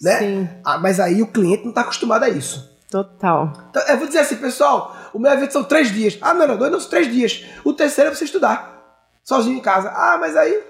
né? 0.00 0.18
Sim. 0.18 0.48
Ah, 0.64 0.78
mas 0.78 1.00
aí 1.00 1.22
o 1.22 1.26
cliente 1.26 1.62
não 1.62 1.70
está 1.70 1.82
acostumado 1.82 2.24
a 2.24 2.28
isso. 2.28 2.76
Total. 2.90 3.52
Então, 3.70 3.82
eu 3.88 3.96
vou 3.98 4.06
dizer 4.06 4.20
assim, 4.20 4.36
pessoal, 4.36 4.96
o 5.12 5.18
meu 5.18 5.32
evento 5.32 5.52
são 5.52 5.64
três 5.64 5.92
dias. 5.92 6.18
Ah, 6.20 6.32
não, 6.32 6.46
não, 6.46 6.56
dois 6.56 6.70
não 6.70 6.80
são 6.80 6.90
três 6.90 7.12
dias. 7.12 7.44
O 7.64 7.72
terceiro 7.72 8.10
é 8.10 8.14
você 8.14 8.24
estudar. 8.24 8.76
Sozinho 9.24 9.58
em 9.58 9.60
casa. 9.60 9.90
Ah, 9.90 10.16
mas 10.18 10.36
aí. 10.36 10.62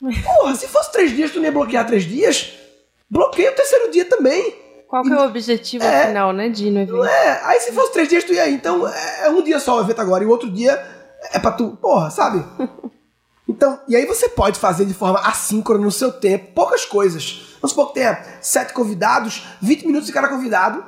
Porra, 0.24 0.54
se 0.54 0.66
fosse 0.66 0.90
três 0.90 1.10
dias, 1.10 1.30
tu 1.30 1.38
não 1.38 1.44
ia 1.44 1.52
bloquear 1.52 1.86
três 1.86 2.04
dias? 2.04 2.54
Bloqueia 3.10 3.50
o 3.50 3.54
terceiro 3.54 3.90
dia 3.90 4.04
também. 4.04 4.54
Qual 4.88 5.04
que 5.04 5.12
é 5.12 5.16
o 5.16 5.24
objetivo 5.26 5.84
é, 5.84 6.08
final, 6.08 6.32
né, 6.32 6.48
de 6.48 6.66
ir 6.66 6.70
no 6.72 6.80
evento? 6.80 7.04
É, 7.04 7.40
aí 7.44 7.60
se 7.60 7.70
fosse 7.70 7.92
três 7.92 8.08
dias, 8.08 8.24
tu 8.24 8.32
ia 8.32 8.48
ir. 8.48 8.54
Então, 8.54 8.88
é, 8.88 9.26
é 9.26 9.30
um 9.30 9.42
dia 9.42 9.60
só 9.60 9.78
o 9.78 9.80
evento 9.82 10.00
agora 10.00 10.24
e 10.24 10.26
o 10.26 10.30
outro 10.30 10.50
dia 10.50 10.84
é 11.30 11.38
pra 11.38 11.52
tu. 11.52 11.76
Porra, 11.80 12.10
sabe? 12.10 12.44
Então, 13.60 13.78
e 13.86 13.94
aí 13.94 14.06
você 14.06 14.26
pode 14.26 14.58
fazer 14.58 14.86
de 14.86 14.94
forma 14.94 15.18
assíncrona 15.18 15.84
no 15.84 15.90
seu 15.90 16.10
tempo, 16.10 16.54
poucas 16.54 16.86
coisas. 16.86 17.42
Vamos 17.60 17.72
supor 17.72 17.88
que 17.88 18.00
tenha 18.00 18.18
sete 18.40 18.72
convidados, 18.72 19.46
20 19.60 19.86
minutos 19.86 20.06
de 20.06 20.14
cada 20.14 20.28
convidado. 20.28 20.82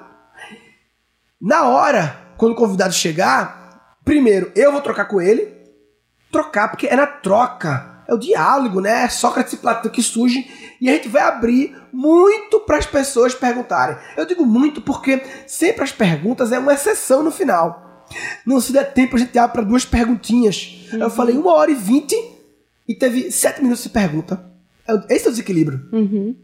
Na 1.38 1.68
hora, 1.68 2.18
quando 2.38 2.52
o 2.52 2.54
convidado 2.54 2.94
chegar, 2.94 3.98
primeiro 4.06 4.50
eu 4.56 4.72
vou 4.72 4.80
trocar 4.80 5.04
com 5.04 5.20
ele. 5.20 5.52
Trocar, 6.32 6.68
porque 6.68 6.86
é 6.86 6.96
na 6.96 7.06
troca. 7.06 8.04
É 8.08 8.14
o 8.14 8.18
diálogo, 8.18 8.80
né? 8.80 9.04
É 9.04 9.08
Sócrates 9.10 9.52
e 9.52 9.58
Platão 9.58 9.92
que 9.92 10.02
surge. 10.02 10.50
E 10.80 10.88
a 10.88 10.94
gente 10.94 11.10
vai 11.10 11.24
abrir 11.24 11.76
muito 11.92 12.58
para 12.60 12.78
as 12.78 12.86
pessoas 12.86 13.34
perguntarem. 13.34 13.98
Eu 14.16 14.24
digo 14.24 14.46
muito 14.46 14.80
porque 14.80 15.22
sempre 15.46 15.84
as 15.84 15.92
perguntas 15.92 16.52
é 16.52 16.58
uma 16.58 16.72
exceção 16.72 17.22
no 17.22 17.30
final. 17.30 18.06
Não 18.46 18.62
se 18.62 18.72
der 18.72 18.94
tempo, 18.94 19.16
a 19.16 19.18
gente 19.18 19.38
abre 19.38 19.52
para 19.58 19.62
duas 19.62 19.84
perguntinhas. 19.84 20.88
Uhum. 20.90 21.00
Eu 21.00 21.10
falei 21.10 21.36
uma 21.36 21.52
hora 21.52 21.70
e 21.70 21.74
vinte 21.74 22.31
e 22.92 22.94
teve 22.94 23.30
sete 23.30 23.62
minutos 23.62 23.82
de 23.82 23.88
pergunta. 23.88 24.44
É 24.86 25.14
esse 25.14 25.26
é 25.26 25.28
o 25.28 25.32
desequilíbrio. 25.32 25.88
Uhum. 25.92 26.36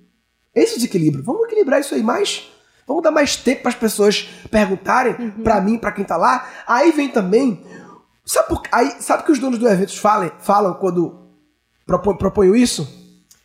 Esse 0.54 0.76
desequilíbrio. 0.76 1.22
Vamos 1.22 1.44
equilibrar 1.44 1.80
isso 1.80 1.94
aí 1.94 2.02
mais. 2.02 2.48
Vamos 2.86 3.02
dar 3.02 3.10
mais 3.10 3.36
tempo 3.36 3.62
para 3.62 3.68
as 3.68 3.74
pessoas 3.74 4.28
perguntarem, 4.50 5.14
uhum. 5.14 5.42
para 5.42 5.60
mim, 5.60 5.76
para 5.76 5.92
quem 5.92 6.04
tá 6.04 6.16
lá. 6.16 6.48
Aí 6.66 6.90
vem 6.90 7.08
também. 7.08 7.62
Sabe, 8.24 8.48
por, 8.48 8.62
aí, 8.72 8.96
sabe 9.00 9.24
que 9.24 9.32
os 9.32 9.38
donos 9.38 9.58
do 9.58 9.68
evento 9.68 9.94
falam, 9.98 10.32
falam 10.38 10.74
quando 10.74 11.28
propõem 11.86 12.56
isso? 12.56 12.82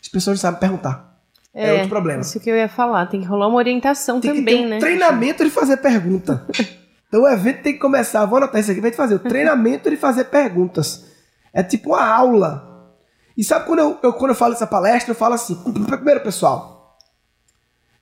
As 0.01 0.07
pessoas 0.07 0.37
não 0.37 0.41
sabem 0.41 0.59
perguntar. 0.61 1.19
É, 1.53 1.69
é, 1.69 1.73
outro 1.73 1.89
problema. 1.89 2.21
Isso 2.21 2.39
que 2.39 2.49
eu 2.49 2.55
ia 2.55 2.69
falar. 2.69 3.05
Tem 3.07 3.19
que 3.19 3.27
rolar 3.27 3.47
uma 3.47 3.57
orientação 3.57 4.21
tem 4.21 4.33
também, 4.33 4.43
que 4.43 4.61
ter 4.61 4.65
um 4.65 4.69
né? 4.69 4.79
Treinamento 4.79 5.43
de 5.43 5.49
fazer 5.49 5.77
pergunta. 5.77 6.47
então 7.07 7.23
o 7.23 7.27
evento 7.27 7.63
tem 7.63 7.73
que 7.73 7.79
começar. 7.79 8.25
Vou 8.25 8.37
anotar 8.37 8.61
isso 8.61 8.71
aqui. 8.71 8.79
Vai 8.79 8.93
fazer 8.93 9.15
o 9.15 9.19
treinamento 9.19 9.89
de 9.89 9.97
fazer 9.97 10.25
perguntas. 10.25 11.05
É 11.53 11.61
tipo 11.61 11.89
uma 11.89 12.05
aula. 12.05 12.72
E 13.37 13.43
sabe 13.43 13.65
quando 13.65 13.79
eu, 13.79 13.99
eu, 14.03 14.13
quando 14.13 14.31
eu 14.31 14.35
falo 14.35 14.53
essa 14.53 14.67
palestra, 14.67 15.11
eu 15.11 15.15
falo 15.15 15.33
assim: 15.33 15.55
primeiro, 15.85 16.21
pessoal, 16.21 16.97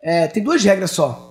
é, 0.01 0.27
tem 0.27 0.43
duas 0.43 0.63
regras 0.63 0.91
só. 0.91 1.27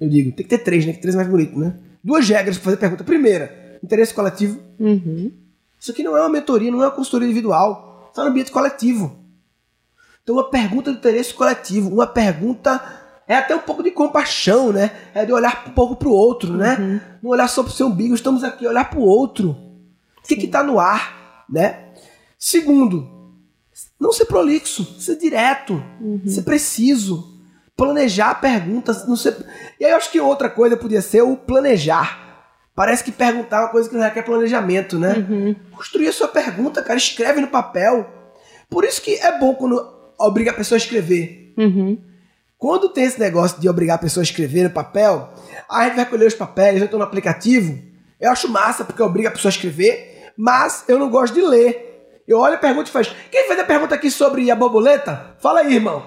Eu 0.00 0.08
digo, 0.08 0.32
tem 0.32 0.44
que 0.44 0.56
ter 0.56 0.58
três, 0.58 0.86
né? 0.86 0.92
Que 0.92 1.00
três 1.00 1.14
é 1.14 1.18
mais 1.18 1.28
bonito, 1.28 1.58
né? 1.58 1.76
Duas 2.02 2.28
regras 2.28 2.56
para 2.56 2.64
fazer 2.64 2.76
pergunta. 2.76 3.04
Primeira, 3.04 3.78
interesse 3.82 4.12
coletivo. 4.12 4.60
Uhum. 4.78 5.32
Isso 5.78 5.90
aqui 5.90 6.02
não 6.02 6.16
é 6.16 6.20
uma 6.20 6.28
mentoria, 6.28 6.70
não 6.70 6.82
é 6.82 6.86
uma 6.86 6.90
consultoria 6.90 7.26
individual. 7.26 8.08
Está 8.10 8.24
no 8.24 8.30
ambiente 8.30 8.50
coletivo. 8.50 9.16
Então, 10.22 10.36
uma 10.36 10.50
pergunta 10.50 10.90
de 10.90 10.98
interesse 10.98 11.34
coletivo, 11.34 11.88
uma 11.88 12.06
pergunta 12.06 12.80
é 13.26 13.36
até 13.36 13.54
um 13.54 13.60
pouco 13.60 13.82
de 13.82 13.90
compaixão, 13.90 14.72
né? 14.72 14.90
É 15.14 15.24
de 15.24 15.32
olhar 15.32 15.64
um 15.66 15.70
pouco 15.70 15.96
para 15.96 16.08
o 16.08 16.12
outro, 16.12 16.56
né? 16.56 16.76
Uhum. 16.78 17.00
Não 17.22 17.30
olhar 17.30 17.48
só 17.48 17.62
para 17.62 17.70
o 17.70 17.74
seu 17.74 17.86
umbigo, 17.86 18.14
estamos 18.14 18.44
aqui, 18.44 18.66
olhar 18.66 18.88
para 18.88 18.98
o 18.98 19.02
outro. 19.02 19.56
O 20.18 20.26
que 20.26 20.34
está 20.34 20.62
no 20.62 20.78
ar, 20.78 21.44
né? 21.48 21.88
Segundo, 22.38 23.21
não 24.00 24.12
ser 24.12 24.24
prolixo, 24.26 24.84
ser 25.00 25.16
direto, 25.16 25.82
uhum. 26.00 26.22
ser 26.26 26.42
preciso, 26.42 27.40
planejar 27.76 28.34
perguntas, 28.40 29.06
não 29.06 29.16
ser... 29.16 29.36
E 29.78 29.84
aí 29.84 29.92
eu 29.92 29.96
acho 29.96 30.10
que 30.10 30.20
outra 30.20 30.50
coisa 30.50 30.76
podia 30.76 31.00
ser 31.00 31.22
o 31.22 31.36
planejar. 31.36 32.22
Parece 32.74 33.04
que 33.04 33.12
perguntar 33.12 33.58
é 33.58 33.60
uma 33.60 33.68
coisa 33.68 33.88
que 33.88 33.94
não 33.94 34.02
requer 34.02 34.22
planejamento, 34.22 34.98
né? 34.98 35.26
Uhum. 35.28 35.54
Construir 35.72 36.08
a 36.08 36.12
sua 36.12 36.28
pergunta, 36.28 36.82
cara, 36.82 36.98
escreve 36.98 37.40
no 37.40 37.48
papel. 37.48 38.08
Por 38.68 38.84
isso 38.84 39.02
que 39.02 39.14
é 39.16 39.38
bom 39.38 39.54
quando 39.54 39.86
obriga 40.18 40.50
a 40.50 40.54
pessoa 40.54 40.76
a 40.76 40.80
escrever. 40.82 41.52
Uhum. 41.58 41.98
Quando 42.56 42.88
tem 42.88 43.04
esse 43.04 43.20
negócio 43.20 43.60
de 43.60 43.68
obrigar 43.68 43.96
a 43.96 44.00
pessoa 44.00 44.22
a 44.22 44.24
escrever 44.24 44.62
no 44.62 44.70
papel, 44.70 45.32
a 45.68 45.84
gente 45.84 45.96
vai 45.96 46.06
colher 46.06 46.28
os 46.28 46.34
papéis, 46.34 46.78
eu 46.78 46.84
estou 46.84 46.98
no 46.98 47.04
aplicativo. 47.04 47.78
Eu 48.20 48.30
acho 48.30 48.48
massa 48.48 48.84
porque 48.84 49.02
obriga 49.02 49.28
a 49.28 49.32
pessoa 49.32 49.50
a 49.50 49.54
escrever, 49.54 50.32
mas 50.36 50.84
eu 50.88 50.98
não 50.98 51.10
gosto 51.10 51.34
de 51.34 51.42
ler. 51.42 51.91
Eu 52.26 52.38
olho 52.38 52.54
a 52.54 52.58
pergunta 52.58 52.88
e 52.88 52.92
faço: 52.92 53.14
Quem 53.30 53.46
fez 53.46 53.58
a 53.58 53.64
pergunta 53.64 53.94
aqui 53.94 54.10
sobre 54.10 54.50
a 54.50 54.56
borboleta? 54.56 55.34
Fala 55.38 55.60
aí, 55.60 55.74
irmão. 55.74 56.02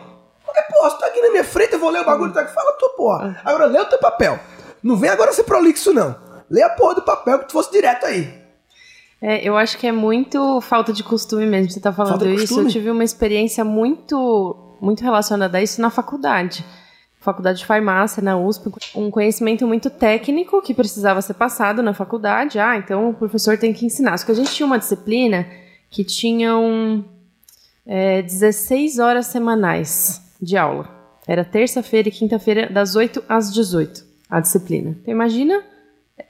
Porque, 0.45 0.61
pô, 0.71 0.89
você 0.89 0.97
tá 0.97 1.07
aqui 1.07 1.21
na 1.21 1.31
minha 1.31 1.43
frente, 1.43 1.73
eu 1.73 1.79
vou 1.79 1.89
ler 1.89 2.01
o 2.01 2.05
bagulho, 2.05 2.33
tá 2.33 2.41
aqui, 2.41 2.53
fala 2.53 2.71
tu, 2.73 2.89
porra. 2.95 3.41
Agora 3.43 3.65
lê 3.65 3.79
o 3.79 3.85
teu 3.85 3.99
papel. 3.99 4.39
Não 4.81 4.95
vem 4.95 5.09
agora 5.09 5.33
ser 5.33 5.43
prolixo, 5.43 5.91
não. 5.93 6.15
Lê 6.49 6.61
a 6.61 6.69
porra 6.69 6.95
do 6.95 7.01
papel 7.01 7.39
que 7.39 7.47
tu 7.47 7.53
fosse 7.53 7.71
direto 7.71 8.05
aí. 8.05 8.45
É, 9.21 9.43
eu 9.43 9.57
acho 9.57 9.77
que 9.77 9.87
é 9.87 9.91
muito 9.91 10.61
falta 10.61 10.93
de 10.93 11.03
costume 11.03 11.45
mesmo. 11.45 11.71
Você 11.71 11.79
tá 11.79 11.91
falando 11.91 12.29
isso. 12.29 12.59
Eu 12.59 12.67
tive 12.67 12.91
uma 12.91 13.03
experiência 13.03 13.65
muito, 13.65 14.77
muito 14.79 15.01
relacionada 15.03 15.57
a 15.57 15.63
isso 15.63 15.81
na 15.81 15.89
faculdade. 15.89 16.63
Faculdade 17.19 17.57
de 17.57 17.65
farmácia 17.65 18.21
na 18.21 18.37
USP, 18.37 18.71
um 18.95 19.09
conhecimento 19.09 19.65
muito 19.65 19.89
técnico 19.89 20.61
que 20.61 20.75
precisava 20.75 21.23
ser 21.23 21.33
passado 21.33 21.81
na 21.81 21.91
faculdade. 21.91 22.59
Ah, 22.59 22.77
então 22.77 23.09
o 23.09 23.13
professor 23.15 23.57
tem 23.57 23.73
que 23.73 23.83
ensinar. 23.83 24.15
Só 24.19 24.27
que 24.27 24.31
a 24.31 24.35
gente 24.35 24.53
tinha 24.53 24.67
uma 24.67 24.77
disciplina 24.77 25.47
que 25.95 26.03
tinham 26.03 27.05
é, 27.85 28.21
16 28.21 28.99
horas 28.99 29.27
semanais 29.27 30.21
de 30.41 30.57
aula. 30.57 30.89
Era 31.25 31.45
terça-feira 31.45 32.09
e 32.09 32.11
quinta-feira, 32.11 32.69
das 32.69 32.97
8 32.97 33.23
às 33.29 33.53
18, 33.53 34.05
a 34.29 34.41
disciplina. 34.41 34.89
Então 35.01 35.13
imagina 35.13 35.63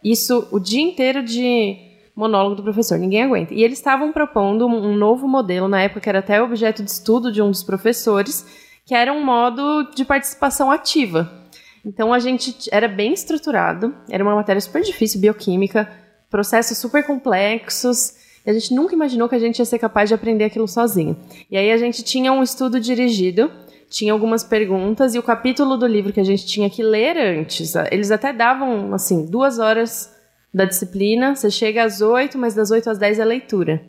isso 0.04 0.48
o 0.52 0.60
dia 0.60 0.84
inteiro 0.84 1.24
de 1.24 1.78
monólogo 2.16 2.58
do 2.58 2.62
professor, 2.62 3.00
ninguém 3.00 3.24
aguenta. 3.24 3.56
E 3.56 3.64
eles 3.64 3.80
estavam 3.80 4.12
propondo 4.12 4.68
um 4.68 4.96
novo 4.96 5.28
modelo, 5.28 5.68
na 5.68 5.82
época 5.82 6.02
que 6.02 6.10
era 6.10 6.20
até 6.20 6.40
objeto 6.40 6.84
de 6.84 6.92
estudo 6.92 7.32
de 7.32 7.42
um 7.42 7.50
dos 7.50 7.64
professores, 7.64 8.46
que 8.86 8.94
era 8.94 9.12
um 9.12 9.26
modo 9.26 9.90
de 9.96 10.06
participação 10.06 10.70
ativa. 10.70 11.44
Então 11.84 12.14
a 12.14 12.20
gente 12.20 12.56
era 12.72 12.88
bem 12.88 13.14
estruturado, 13.14 13.96
era 14.12 14.24
uma 14.24 14.36
matéria 14.36 14.62
super 14.62 14.84
difícil, 14.84 15.20
bioquímica, 15.20 15.92
processos 16.30 16.78
super 16.78 17.04
complexos, 17.04 18.24
a 18.50 18.54
gente 18.54 18.74
nunca 18.74 18.94
imaginou 18.94 19.28
que 19.28 19.36
a 19.36 19.40
gente 19.40 19.60
ia 19.60 19.66
ser 19.66 19.80
capaz 19.80 20.10
de 20.10 20.16
aprender 20.16 20.46
aquilo 20.46 20.68
sozinho. 20.68 21.18
E 21.50 21.58
aí 21.58 21.72
a 21.72 21.78
gente 21.78 22.04
tinha 22.04 22.32
um 22.32 22.44
estudo 22.44 22.80
dirigido 22.80 23.52
tinha 23.90 24.12
algumas 24.12 24.44
perguntas 24.44 25.16
e 25.16 25.20
o 25.20 25.24
capítulo 25.24 25.78
do 25.78 25.88
livro 25.88 26.12
que 26.12 26.20
a 26.20 26.24
gente 26.24 26.46
tinha 26.46 26.70
que 26.70 26.84
ler 26.84 27.18
antes, 27.18 27.74
eles 27.92 28.12
até 28.12 28.34
davam, 28.34 28.94
assim, 28.94 29.26
duas 29.26 29.60
horas 29.60 30.14
da 30.54 30.66
disciplina, 30.66 31.36
você 31.36 31.50
chega 31.50 31.84
às 31.84 32.02
oito, 32.02 32.38
mas 32.38 32.54
das 32.54 32.72
oito 32.72 32.90
às 32.90 32.98
dez 32.98 33.20
é 33.20 33.26
leitura. 33.26 33.82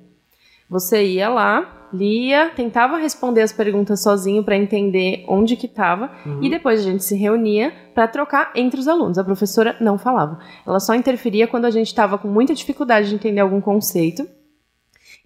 Você 0.68 1.04
ia 1.04 1.28
lá, 1.28 1.88
lia, 1.92 2.50
tentava 2.50 2.98
responder 2.98 3.42
as 3.42 3.52
perguntas 3.52 4.02
sozinho 4.02 4.42
para 4.42 4.56
entender 4.56 5.24
onde 5.28 5.54
que 5.54 5.66
estava 5.66 6.10
uhum. 6.26 6.42
e 6.42 6.50
depois 6.50 6.80
a 6.80 6.82
gente 6.82 7.04
se 7.04 7.16
reunia 7.16 7.72
para 7.94 8.08
trocar 8.08 8.50
entre 8.56 8.80
os 8.80 8.88
alunos. 8.88 9.16
A 9.16 9.24
professora 9.24 9.76
não 9.80 9.96
falava. 9.96 10.40
Ela 10.66 10.80
só 10.80 10.94
interferia 10.94 11.46
quando 11.46 11.66
a 11.66 11.70
gente 11.70 11.86
estava 11.86 12.18
com 12.18 12.26
muita 12.26 12.52
dificuldade 12.52 13.08
de 13.08 13.14
entender 13.14 13.40
algum 13.40 13.60
conceito. 13.60 14.26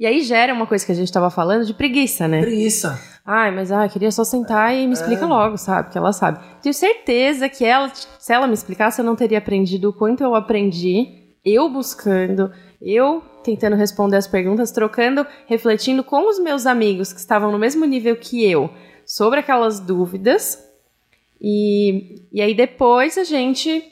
E 0.00 0.06
aí 0.06 0.22
gera 0.22 0.54
uma 0.54 0.66
coisa 0.66 0.86
que 0.86 0.92
a 0.92 0.94
gente 0.94 1.08
estava 1.08 1.28
falando 1.28 1.66
de 1.66 1.74
preguiça, 1.74 2.26
né? 2.26 2.40
Preguiça. 2.40 2.98
Ai, 3.22 3.50
mas 3.50 3.70
ah, 3.70 3.86
queria 3.86 4.10
só 4.10 4.24
sentar 4.24 4.74
e 4.74 4.86
me 4.86 4.94
explica 4.94 5.26
é. 5.26 5.28
logo, 5.28 5.58
sabe? 5.58 5.90
Que 5.90 5.98
ela 5.98 6.10
sabe. 6.10 6.40
Tenho 6.62 6.72
certeza 6.72 7.50
que 7.50 7.66
ela, 7.66 7.92
se 8.18 8.32
ela 8.32 8.46
me 8.46 8.54
explicasse, 8.54 8.98
eu 8.98 9.04
não 9.04 9.14
teria 9.14 9.36
aprendido 9.36 9.90
o 9.90 9.92
quanto 9.92 10.24
eu 10.24 10.34
aprendi, 10.34 11.34
eu 11.44 11.68
buscando, 11.68 12.50
eu 12.80 13.22
tentando 13.44 13.76
responder 13.76 14.16
as 14.16 14.26
perguntas, 14.26 14.70
trocando, 14.70 15.26
refletindo 15.46 16.02
com 16.02 16.30
os 16.30 16.38
meus 16.38 16.64
amigos 16.64 17.12
que 17.12 17.20
estavam 17.20 17.52
no 17.52 17.58
mesmo 17.58 17.84
nível 17.84 18.16
que 18.16 18.42
eu 18.50 18.70
sobre 19.04 19.40
aquelas 19.40 19.78
dúvidas. 19.80 20.58
E, 21.38 22.26
e 22.32 22.40
aí 22.40 22.54
depois 22.54 23.18
a 23.18 23.24
gente 23.24 23.84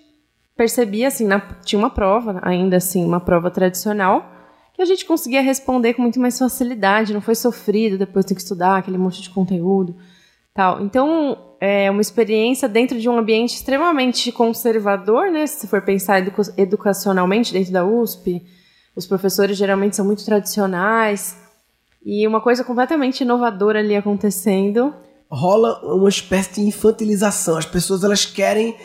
percebia, 0.57 1.09
assim, 1.09 1.27
na, 1.27 1.39
tinha 1.63 1.79
uma 1.79 1.91
prova, 1.91 2.41
ainda 2.43 2.79
assim, 2.79 3.05
uma 3.05 3.21
prova 3.21 3.51
tradicional 3.51 4.38
que 4.79 4.83
a 4.83 4.87
gente 4.87 5.05
conseguia 5.05 5.43
responder 5.43 5.95
com 5.95 6.03
muito 6.03 6.21
mais 6.21 6.39
facilidade, 6.39 7.13
não 7.13 7.21
foi 7.21 7.35
sofrido 7.35 7.99
depois 7.99 8.25
ter 8.25 8.37
que 8.37 8.41
estudar 8.41 8.77
aquele 8.77 8.97
monte 8.97 9.21
de 9.21 9.29
conteúdo. 9.29 9.97
tal. 10.55 10.81
Então, 10.81 11.57
é 11.61 11.91
uma 11.91 12.01
experiência 12.01 12.69
dentro 12.69 12.97
de 13.01 13.09
um 13.09 13.19
ambiente 13.19 13.57
extremamente 13.57 14.31
conservador, 14.31 15.33
né? 15.33 15.49
Se 15.49 15.67
for 15.67 15.83
pensar 15.83 16.21
edu 16.21 16.33
educacionalmente 16.57 17.53
dentro 17.53 17.73
da 17.73 17.85
USP, 17.85 18.47
os 18.95 19.05
professores 19.05 19.57
geralmente 19.57 19.97
são 19.97 20.05
muito 20.07 20.25
tradicionais 20.25 21.37
e 22.07 22.25
uma 22.25 22.41
coisa 22.41 22.63
completamente 22.63 23.23
inovadora 23.23 23.81
ali 23.81 23.97
acontecendo. 23.97 24.95
Rola 25.29 25.81
uma 25.93 26.09
espécie 26.09 26.55
de 26.55 26.61
infantilização. 26.61 27.59
As 27.59 27.67
pessoas 27.67 28.05
elas 28.05 28.25
querem 28.25 28.77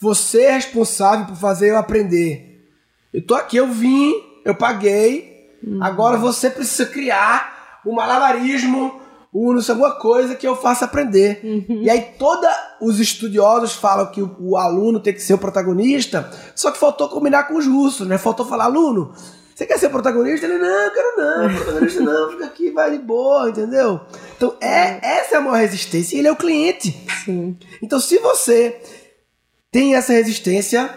você 0.00 0.42
é 0.42 0.52
responsável 0.52 1.26
por 1.26 1.36
fazer 1.36 1.70
eu 1.70 1.76
aprender. 1.78 2.68
Eu 3.12 3.26
tô 3.26 3.34
aqui, 3.34 3.56
eu 3.56 3.66
vim, 3.66 4.14
eu 4.44 4.54
paguei, 4.54 5.31
Uhum. 5.64 5.82
Agora 5.82 6.16
você 6.16 6.50
precisa 6.50 6.86
criar 6.86 7.80
um 7.86 7.94
malabarismo, 7.94 9.00
um, 9.32 9.52
não 9.52 9.60
sei, 9.60 9.72
alguma 9.74 9.94
coisa 9.96 10.34
que 10.34 10.46
eu 10.46 10.54
faça 10.56 10.84
aprender. 10.84 11.40
Uhum. 11.42 11.82
E 11.82 11.90
aí 11.90 12.00
todos 12.18 12.48
os 12.80 13.00
estudiosos 13.00 13.72
falam 13.72 14.10
que 14.10 14.20
o, 14.20 14.36
o, 14.38 14.56
aluno 14.56 15.00
tem 15.00 15.12
que 15.12 15.22
ser 15.22 15.34
o 15.34 15.38
protagonista, 15.38 16.30
só 16.54 16.70
que 16.70 16.78
faltou 16.78 17.08
combinar 17.08 17.44
com 17.44 17.56
os 17.56 17.66
russos, 17.66 18.06
né? 18.06 18.18
Faltou 18.18 18.44
falar, 18.44 18.64
aluno, 18.64 19.12
você 19.54 19.66
quer 19.66 19.78
ser 19.78 19.90
protagonista? 19.90 20.46
Ele, 20.46 20.58
não, 20.58 20.90
quero 20.90 21.16
não, 21.16 21.54
protagonista 21.56 22.00
não, 22.00 22.30
fica 22.32 22.44
aqui, 22.46 22.70
vai 22.70 22.90
de 22.90 22.98
boa, 22.98 23.48
entendeu? 23.48 24.00
Então, 24.36 24.56
é, 24.60 24.98
essa 25.18 25.36
é 25.36 25.38
a 25.38 25.40
maior 25.40 25.56
resistência 25.56 26.16
e 26.16 26.18
ele 26.18 26.28
é 26.28 26.32
o 26.32 26.36
cliente. 26.36 27.06
Sim. 27.24 27.56
Então, 27.82 28.00
se 28.00 28.18
você 28.18 28.80
tem 29.70 29.94
essa 29.94 30.12
resistência, 30.12 30.90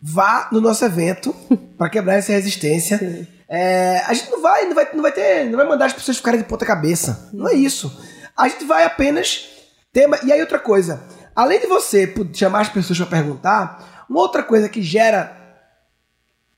vá 0.00 0.48
no 0.50 0.60
nosso 0.60 0.84
evento 0.84 1.34
para 1.78 1.90
quebrar 1.90 2.14
essa 2.14 2.32
resistência. 2.32 2.98
Sim. 2.98 3.26
É, 3.48 4.02
a 4.06 4.12
gente 4.12 4.30
não 4.30 4.42
vai, 4.42 4.64
não 4.64 4.74
vai, 4.74 4.88
não 4.92 5.02
vai 5.02 5.12
ter, 5.12 5.44
não 5.48 5.56
vai 5.56 5.66
mandar 5.66 5.86
as 5.86 5.92
pessoas 5.92 6.16
ficarem 6.16 6.40
de 6.40 6.46
ponta 6.46 6.66
cabeça. 6.66 7.30
Não 7.32 7.48
é 7.48 7.54
isso. 7.54 7.96
A 8.36 8.48
gente 8.48 8.64
vai 8.64 8.84
apenas 8.84 9.48
ter. 9.92 10.08
E 10.24 10.32
aí 10.32 10.40
outra 10.40 10.58
coisa, 10.58 11.02
além 11.34 11.60
de 11.60 11.66
você 11.66 12.12
chamar 12.32 12.60
as 12.60 12.68
pessoas 12.68 12.98
para 12.98 13.06
perguntar, 13.06 14.06
uma 14.08 14.20
outra 14.20 14.42
coisa 14.42 14.68
que 14.68 14.82
gera 14.82 15.36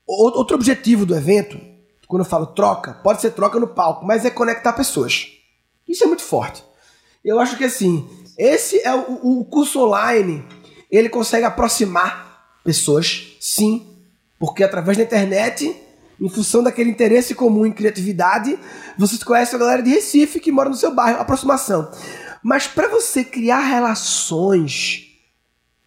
outro 0.05 0.55
objetivo 0.55 1.05
do 1.05 1.15
evento, 1.15 1.59
quando 2.07 2.23
eu 2.23 2.29
falo 2.29 2.47
troca, 2.47 2.93
pode 3.03 3.21
ser 3.21 3.31
troca 3.31 3.59
no 3.59 3.67
palco, 3.67 4.05
mas 4.05 4.25
é 4.25 4.31
conectar 4.31 4.73
pessoas. 4.73 5.27
Isso 5.87 6.03
é 6.03 6.07
muito 6.07 6.23
forte. 6.23 6.63
Eu 7.23 7.39
acho 7.39 7.57
que 7.57 7.63
assim, 7.63 8.09
esse 8.37 8.81
é 8.81 8.93
o, 8.95 9.39
o 9.39 9.45
curso 9.45 9.79
online, 9.85 10.43
ele 10.89 11.09
consegue 11.09 11.45
aproximar 11.45 12.59
pessoas, 12.63 13.37
sim, 13.39 13.87
porque 14.39 14.63
através 14.63 14.97
da 14.97 15.03
internet 15.03 15.75
em 16.19 16.29
função 16.29 16.61
daquele 16.61 16.89
interesse 16.89 17.33
comum 17.33 17.65
em 17.65 17.71
criatividade, 17.71 18.57
vocês 18.97 19.23
conhecem 19.23 19.55
a 19.55 19.59
galera 19.59 19.81
de 19.81 19.89
Recife 19.89 20.39
que 20.39 20.51
mora 20.51 20.69
no 20.69 20.75
seu 20.75 20.93
bairro, 20.93 21.19
aproximação. 21.19 21.89
Mas 22.43 22.67
para 22.67 22.87
você 22.87 23.23
criar 23.23 23.59
relações, 23.59 25.07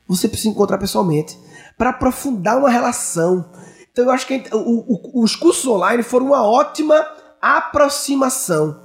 você 0.06 0.28
precisa 0.28 0.50
encontrar 0.50 0.78
pessoalmente 0.78 1.38
para 1.76 1.90
aprofundar 1.90 2.58
uma 2.58 2.70
relação. 2.70 3.50
Então 3.90 4.06
eu 4.06 4.10
acho 4.10 4.26
que 4.26 4.42
o, 4.52 5.18
o, 5.18 5.22
os 5.22 5.36
cursos 5.36 5.66
online 5.66 6.02
foram 6.02 6.26
uma 6.26 6.42
ótima 6.42 7.06
aproximação. 7.40 8.80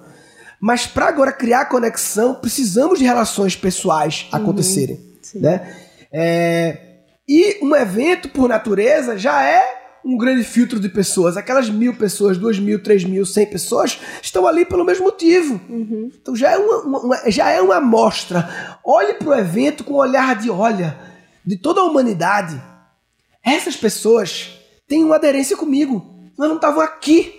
Mas 0.60 0.88
para 0.88 1.08
agora 1.08 1.32
criar 1.32 1.66
conexão, 1.66 2.36
precisamos 2.36 3.00
de 3.00 3.06
relações 3.06 3.56
pessoais 3.56 4.28
uhum, 4.32 4.40
acontecerem. 4.40 5.00
Né? 5.36 5.76
É, 6.12 6.88
e 7.28 7.60
um 7.62 7.76
evento, 7.76 8.30
por 8.30 8.50
natureza, 8.50 9.18
já 9.18 9.44
é 9.44 9.87
um 10.08 10.18
grande 10.18 10.42
filtro 10.46 10.80
de 10.80 10.88
pessoas. 10.88 11.36
Aquelas 11.36 11.70
mil 11.70 11.94
pessoas, 11.94 12.38
duas 12.38 12.58
mil, 12.58 12.82
três 12.82 13.04
mil, 13.04 13.26
cem 13.26 13.46
pessoas 13.46 14.00
estão 14.22 14.48
ali 14.48 14.64
pelo 14.64 14.86
mesmo 14.86 15.04
motivo. 15.04 15.60
Uhum. 15.68 16.10
Então 16.22 16.34
já 16.34 16.52
é 16.52 16.58
uma, 16.58 16.98
uma, 16.98 17.30
já 17.30 17.50
é 17.50 17.60
uma 17.62 17.76
amostra. 17.76 18.80
Olhe 18.86 19.16
para 19.16 19.28
o 19.28 19.36
evento 19.36 19.84
com 19.84 19.96
um 19.96 19.98
olhar 19.98 20.38
de 20.38 20.50
olha 20.50 20.98
de 21.46 21.58
toda 21.58 21.82
a 21.82 21.84
humanidade. 21.84 22.62
Essas 23.44 23.76
pessoas 23.76 24.50
têm 24.88 25.04
uma 25.04 25.18
aderência 25.18 25.58
comigo. 25.58 26.16
Elas 26.38 26.50
não 26.50 26.56
estavam 26.56 26.82
aqui. 26.82 27.34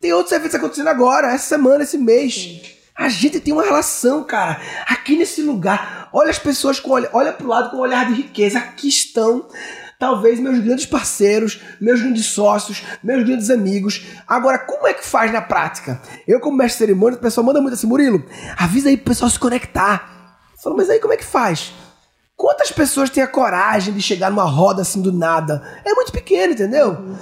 Tem 0.00 0.12
outros 0.12 0.32
eventos 0.32 0.54
acontecendo 0.54 0.88
agora, 0.88 1.32
essa 1.32 1.48
semana, 1.48 1.82
esse 1.82 1.98
mês. 1.98 2.76
A 2.94 3.08
gente 3.08 3.40
tem 3.40 3.52
uma 3.52 3.64
relação, 3.64 4.22
cara. 4.22 4.60
Aqui 4.86 5.16
nesse 5.16 5.42
lugar. 5.42 6.08
Olha 6.12 6.30
as 6.30 6.38
pessoas 6.38 6.78
com 6.78 6.92
olha, 6.92 7.10
olha 7.12 7.32
pro 7.32 7.48
lado 7.48 7.70
com 7.70 7.78
um 7.78 7.80
olhar 7.80 8.06
de 8.06 8.14
riqueza. 8.14 8.58
Aqui 8.58 8.88
estão 8.88 9.48
talvez 9.98 10.38
meus 10.38 10.60
grandes 10.60 10.86
parceiros, 10.86 11.60
meus 11.80 12.00
grandes 12.00 12.26
sócios, 12.26 12.82
meus 13.02 13.24
grandes 13.24 13.50
amigos. 13.50 14.06
Agora, 14.26 14.58
como 14.58 14.86
é 14.86 14.94
que 14.94 15.04
faz 15.04 15.32
na 15.32 15.42
prática? 15.42 16.00
Eu, 16.26 16.40
como 16.40 16.56
mestre 16.56 16.74
de 16.74 16.90
cerimônia, 16.90 17.18
o 17.18 17.20
pessoal 17.20 17.44
manda 17.44 17.60
muito 17.60 17.74
assim, 17.74 17.86
Murilo, 17.86 18.24
avisa 18.56 18.88
aí 18.88 18.96
pro 18.96 19.06
pessoal 19.06 19.30
se 19.30 19.38
conectar. 19.38 20.38
Eu 20.52 20.62
falo, 20.62 20.76
mas 20.76 20.88
aí 20.88 21.00
como 21.00 21.12
é 21.12 21.16
que 21.16 21.24
faz? 21.24 21.72
Quantas 22.36 22.70
pessoas 22.70 23.10
têm 23.10 23.22
a 23.22 23.26
coragem 23.26 23.92
de 23.92 24.00
chegar 24.00 24.30
numa 24.30 24.44
roda 24.44 24.82
assim 24.82 25.02
do 25.02 25.12
nada? 25.12 25.60
É 25.84 25.92
muito 25.92 26.12
pequeno, 26.12 26.52
entendeu? 26.52 27.16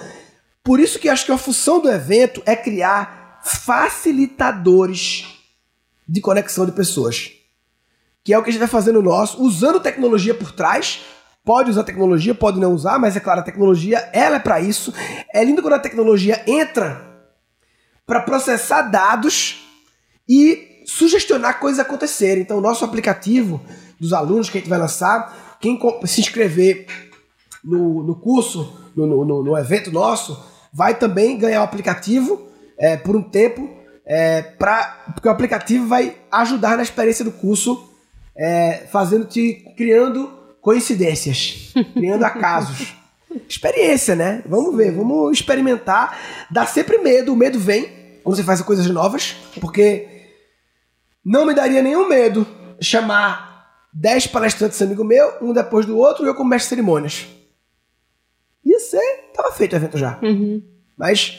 Por 0.62 0.78
isso 0.78 0.98
que 0.98 1.08
acho 1.08 1.24
que 1.24 1.32
a 1.32 1.38
função 1.38 1.80
do 1.80 1.88
evento 1.88 2.42
é 2.44 2.54
criar 2.54 3.40
facilitadores 3.42 5.24
de 6.06 6.20
conexão 6.20 6.66
de 6.66 6.72
pessoas. 6.72 7.32
Que 8.22 8.34
é 8.34 8.38
o 8.38 8.42
que 8.42 8.50
a 8.50 8.52
gente 8.52 8.60
vai 8.60 8.68
fazer 8.68 8.92
no 8.92 9.00
nosso, 9.00 9.42
usando 9.42 9.80
tecnologia 9.80 10.34
por 10.34 10.52
trás. 10.52 11.00
Pode 11.46 11.70
usar 11.70 11.84
tecnologia, 11.84 12.34
pode 12.34 12.58
não 12.58 12.74
usar, 12.74 12.98
mas 12.98 13.16
é 13.16 13.20
claro, 13.20 13.38
a 13.38 13.44
tecnologia 13.44 13.98
ela 14.12 14.34
é 14.34 14.40
para 14.40 14.60
isso. 14.60 14.92
É 15.32 15.44
lindo 15.44 15.62
quando 15.62 15.74
a 15.74 15.78
tecnologia 15.78 16.42
entra 16.44 17.06
para 18.04 18.20
processar 18.20 18.82
dados 18.82 19.64
e 20.28 20.82
sugestionar 20.84 21.60
coisas 21.60 21.78
acontecerem. 21.78 22.42
Então, 22.42 22.58
o 22.58 22.60
nosso 22.60 22.84
aplicativo 22.84 23.60
dos 24.00 24.12
alunos 24.12 24.50
que 24.50 24.58
a 24.58 24.60
gente 24.60 24.68
vai 24.68 24.80
lançar, 24.80 25.56
quem 25.60 25.78
se 26.06 26.20
inscrever 26.20 26.88
no, 27.62 28.02
no 28.02 28.16
curso, 28.16 28.90
no, 28.96 29.24
no, 29.24 29.44
no 29.44 29.56
evento 29.56 29.92
nosso, 29.92 30.44
vai 30.72 30.98
também 30.98 31.38
ganhar 31.38 31.60
o 31.60 31.64
aplicativo 31.64 32.48
é, 32.76 32.96
por 32.96 33.14
um 33.14 33.22
tempo 33.22 33.70
é, 34.04 34.42
pra, 34.42 35.04
porque 35.14 35.28
o 35.28 35.30
aplicativo 35.30 35.86
vai 35.86 36.16
ajudar 36.28 36.76
na 36.76 36.82
experiência 36.82 37.24
do 37.24 37.30
curso, 37.30 37.88
é, 38.36 38.88
fazendo-te, 38.90 39.64
criando 39.76 40.44
coincidências, 40.66 41.72
criando 41.94 42.24
acasos. 42.24 42.92
Experiência, 43.48 44.16
né? 44.16 44.42
Vamos 44.46 44.76
ver, 44.76 44.90
vamos 44.90 45.38
experimentar. 45.38 46.18
Dá 46.50 46.66
sempre 46.66 46.98
medo, 46.98 47.32
o 47.32 47.36
medo 47.36 47.56
vem 47.56 48.18
quando 48.24 48.34
você 48.34 48.42
faz 48.42 48.60
coisas 48.62 48.84
novas, 48.90 49.36
porque 49.60 50.08
não 51.24 51.46
me 51.46 51.54
daria 51.54 51.80
nenhum 51.80 52.08
medo 52.08 52.44
chamar 52.80 53.86
10 53.92 54.26
palestrantes 54.26 54.82
amigo 54.82 55.04
meu, 55.04 55.34
um 55.40 55.52
depois 55.52 55.86
do 55.86 55.96
outro, 55.96 56.24
e 56.24 56.28
eu 56.28 56.34
como 56.34 56.50
mestre 56.50 56.66
de 56.66 56.68
cerimônias. 56.70 57.28
Ia 58.64 58.80
ser, 58.80 59.30
tava 59.36 59.52
feito 59.52 59.74
o 59.74 59.76
evento 59.76 59.96
já. 59.96 60.18
Uhum. 60.20 60.60
Mas 60.96 61.38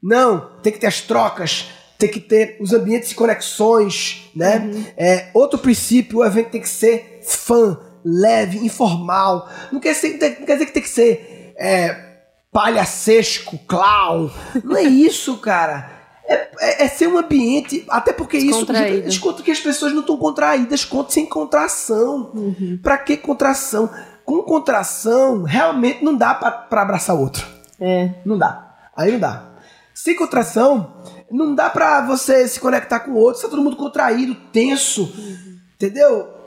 não, 0.00 0.52
tem 0.62 0.72
que 0.72 0.78
ter 0.78 0.86
as 0.86 1.00
trocas, 1.00 1.68
tem 1.98 2.08
que 2.08 2.20
ter 2.20 2.56
os 2.60 2.72
ambientes 2.72 3.08
de 3.08 3.16
conexões, 3.16 4.30
né? 4.36 4.58
Uhum. 4.58 4.84
É, 4.96 5.30
outro 5.34 5.58
princípio, 5.58 6.18
o 6.18 6.24
evento 6.24 6.50
tem 6.50 6.60
que 6.60 6.68
ser 6.68 7.18
fã, 7.24 7.87
leve, 8.04 8.58
informal. 8.58 9.48
Não 9.72 9.80
quer, 9.80 9.94
ser, 9.94 10.12
não 10.38 10.46
quer 10.46 10.54
dizer 10.54 10.66
que 10.66 10.72
tem 10.72 10.82
que 10.82 10.88
ser 10.88 11.54
é, 11.58 12.08
palhacesco, 12.52 13.58
clown. 13.66 14.30
Não 14.64 14.76
é 14.76 14.82
isso, 14.82 15.38
cara. 15.38 15.98
É, 16.28 16.48
é, 16.60 16.84
é, 16.84 16.88
ser 16.88 17.08
um 17.08 17.16
ambiente, 17.16 17.86
até 17.88 18.12
porque 18.12 18.36
isso 18.36 18.66
desconto 19.02 19.42
que 19.42 19.50
as 19.50 19.60
pessoas 19.60 19.94
não 19.94 20.02
estão 20.02 20.18
contraídas, 20.18 20.84
conta 20.84 21.10
sem 21.12 21.24
contração. 21.24 22.30
Uhum. 22.34 22.78
Pra 22.82 22.98
que 22.98 23.16
contração? 23.16 23.88
Com 24.26 24.42
contração, 24.42 25.42
realmente 25.44 26.04
não 26.04 26.14
dá 26.14 26.34
para 26.34 26.82
abraçar 26.82 27.16
o 27.16 27.20
outro. 27.20 27.46
É. 27.80 28.10
Não 28.26 28.36
dá. 28.36 28.90
Aí 28.94 29.12
não 29.12 29.18
dá. 29.18 29.48
Sem 29.94 30.14
contração, 30.14 31.02
não 31.30 31.54
dá 31.54 31.70
pra 31.70 32.02
você 32.02 32.46
se 32.46 32.60
conectar 32.60 33.00
com 33.00 33.12
o 33.12 33.16
outro, 33.16 33.36
está 33.36 33.48
todo 33.48 33.62
mundo 33.62 33.76
contraído, 33.76 34.34
tenso. 34.52 35.04
Uhum. 35.04 35.58
Entendeu? 35.76 36.37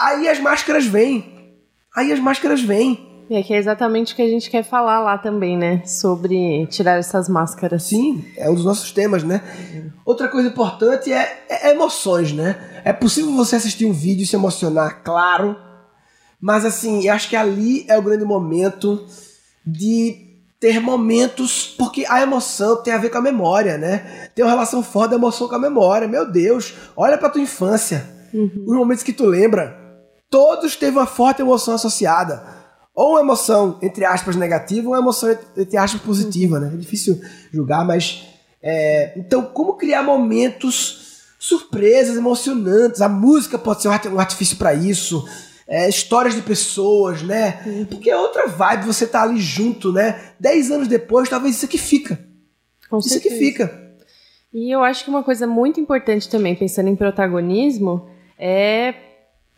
Aí 0.00 0.26
as 0.28 0.40
máscaras 0.40 0.86
vêm. 0.86 1.54
Aí 1.94 2.10
as 2.10 2.18
máscaras 2.18 2.62
vêm. 2.62 3.06
E 3.28 3.36
é 3.36 3.42
que 3.42 3.52
é 3.52 3.58
exatamente 3.58 4.12
o 4.12 4.16
que 4.16 4.22
a 4.22 4.28
gente 4.28 4.50
quer 4.50 4.64
falar 4.64 5.00
lá 5.00 5.18
também, 5.18 5.56
né? 5.56 5.82
Sobre 5.84 6.66
tirar 6.66 6.98
essas 6.98 7.28
máscaras. 7.28 7.84
Sim, 7.84 8.24
é 8.36 8.50
um 8.50 8.54
dos 8.54 8.64
nossos 8.64 8.90
temas, 8.90 9.22
né? 9.22 9.40
Outra 10.04 10.26
coisa 10.26 10.48
importante 10.48 11.12
é, 11.12 11.44
é, 11.48 11.70
emoções, 11.70 12.32
né? 12.32 12.56
É 12.84 12.92
possível 12.92 13.30
você 13.32 13.56
assistir 13.56 13.86
um 13.86 13.92
vídeo 13.92 14.24
e 14.24 14.26
se 14.26 14.34
emocionar, 14.34 15.02
claro. 15.04 15.56
Mas 16.40 16.64
assim, 16.64 17.06
eu 17.06 17.12
acho 17.12 17.28
que 17.28 17.36
ali 17.36 17.84
é 17.86 17.96
o 17.96 18.02
grande 18.02 18.24
momento 18.24 19.06
de 19.64 20.26
ter 20.58 20.80
momentos, 20.80 21.74
porque 21.78 22.04
a 22.08 22.20
emoção 22.22 22.82
tem 22.82 22.92
a 22.92 22.98
ver 22.98 23.10
com 23.10 23.18
a 23.18 23.22
memória, 23.22 23.78
né? 23.78 24.28
Tem 24.34 24.44
uma 24.44 24.50
relação 24.50 24.82
forte 24.82 25.10
da 25.10 25.16
emoção 25.16 25.46
com 25.46 25.54
a 25.54 25.58
memória. 25.58 26.08
Meu 26.08 26.28
Deus, 26.28 26.74
olha 26.96 27.16
pra 27.16 27.28
tua 27.28 27.40
infância. 27.40 28.04
Uhum. 28.34 28.64
Os 28.66 28.76
momentos 28.76 29.04
que 29.04 29.12
tu 29.12 29.24
lembra. 29.24 29.79
Todos 30.30 30.76
teve 30.76 30.96
uma 30.96 31.06
forte 31.06 31.42
emoção 31.42 31.74
associada. 31.74 32.42
Ou 32.94 33.10
uma 33.12 33.20
emoção, 33.20 33.78
entre 33.82 34.04
aspas, 34.04 34.36
negativa, 34.36 34.86
ou 34.86 34.94
uma 34.94 35.00
emoção, 35.00 35.36
entre 35.56 35.76
aspas, 35.76 36.00
positiva, 36.00 36.58
né? 36.58 36.70
É 36.72 36.76
difícil 36.76 37.20
julgar, 37.52 37.84
mas. 37.84 38.26
É... 38.62 39.12
Então, 39.16 39.42
como 39.42 39.74
criar 39.74 40.02
momentos 40.02 41.24
surpresas, 41.38 42.16
emocionantes? 42.16 43.00
A 43.00 43.08
música 43.08 43.58
pode 43.58 43.82
ser 43.82 43.88
um 43.88 44.20
artifício 44.20 44.56
para 44.56 44.72
isso 44.74 45.26
é, 45.70 45.88
histórias 45.88 46.34
de 46.34 46.42
pessoas, 46.42 47.22
né? 47.22 47.86
Porque 47.88 48.10
é 48.10 48.16
outra 48.16 48.48
vibe 48.48 48.86
você 48.86 49.06
tá 49.06 49.22
ali 49.22 49.38
junto, 49.38 49.92
né? 49.92 50.32
Dez 50.38 50.68
anos 50.68 50.88
depois, 50.88 51.28
talvez 51.28 51.54
isso 51.54 51.64
aqui 51.64 51.78
fica. 51.78 52.18
Com 52.90 52.98
isso 52.98 53.08
certeza. 53.08 53.36
aqui 53.36 53.44
fica. 53.44 53.92
E 54.52 54.74
eu 54.74 54.82
acho 54.82 55.04
que 55.04 55.10
uma 55.10 55.22
coisa 55.22 55.46
muito 55.46 55.78
importante 55.78 56.28
também, 56.28 56.56
pensando 56.56 56.88
em 56.88 56.96
protagonismo, 56.96 58.08
é 58.36 58.92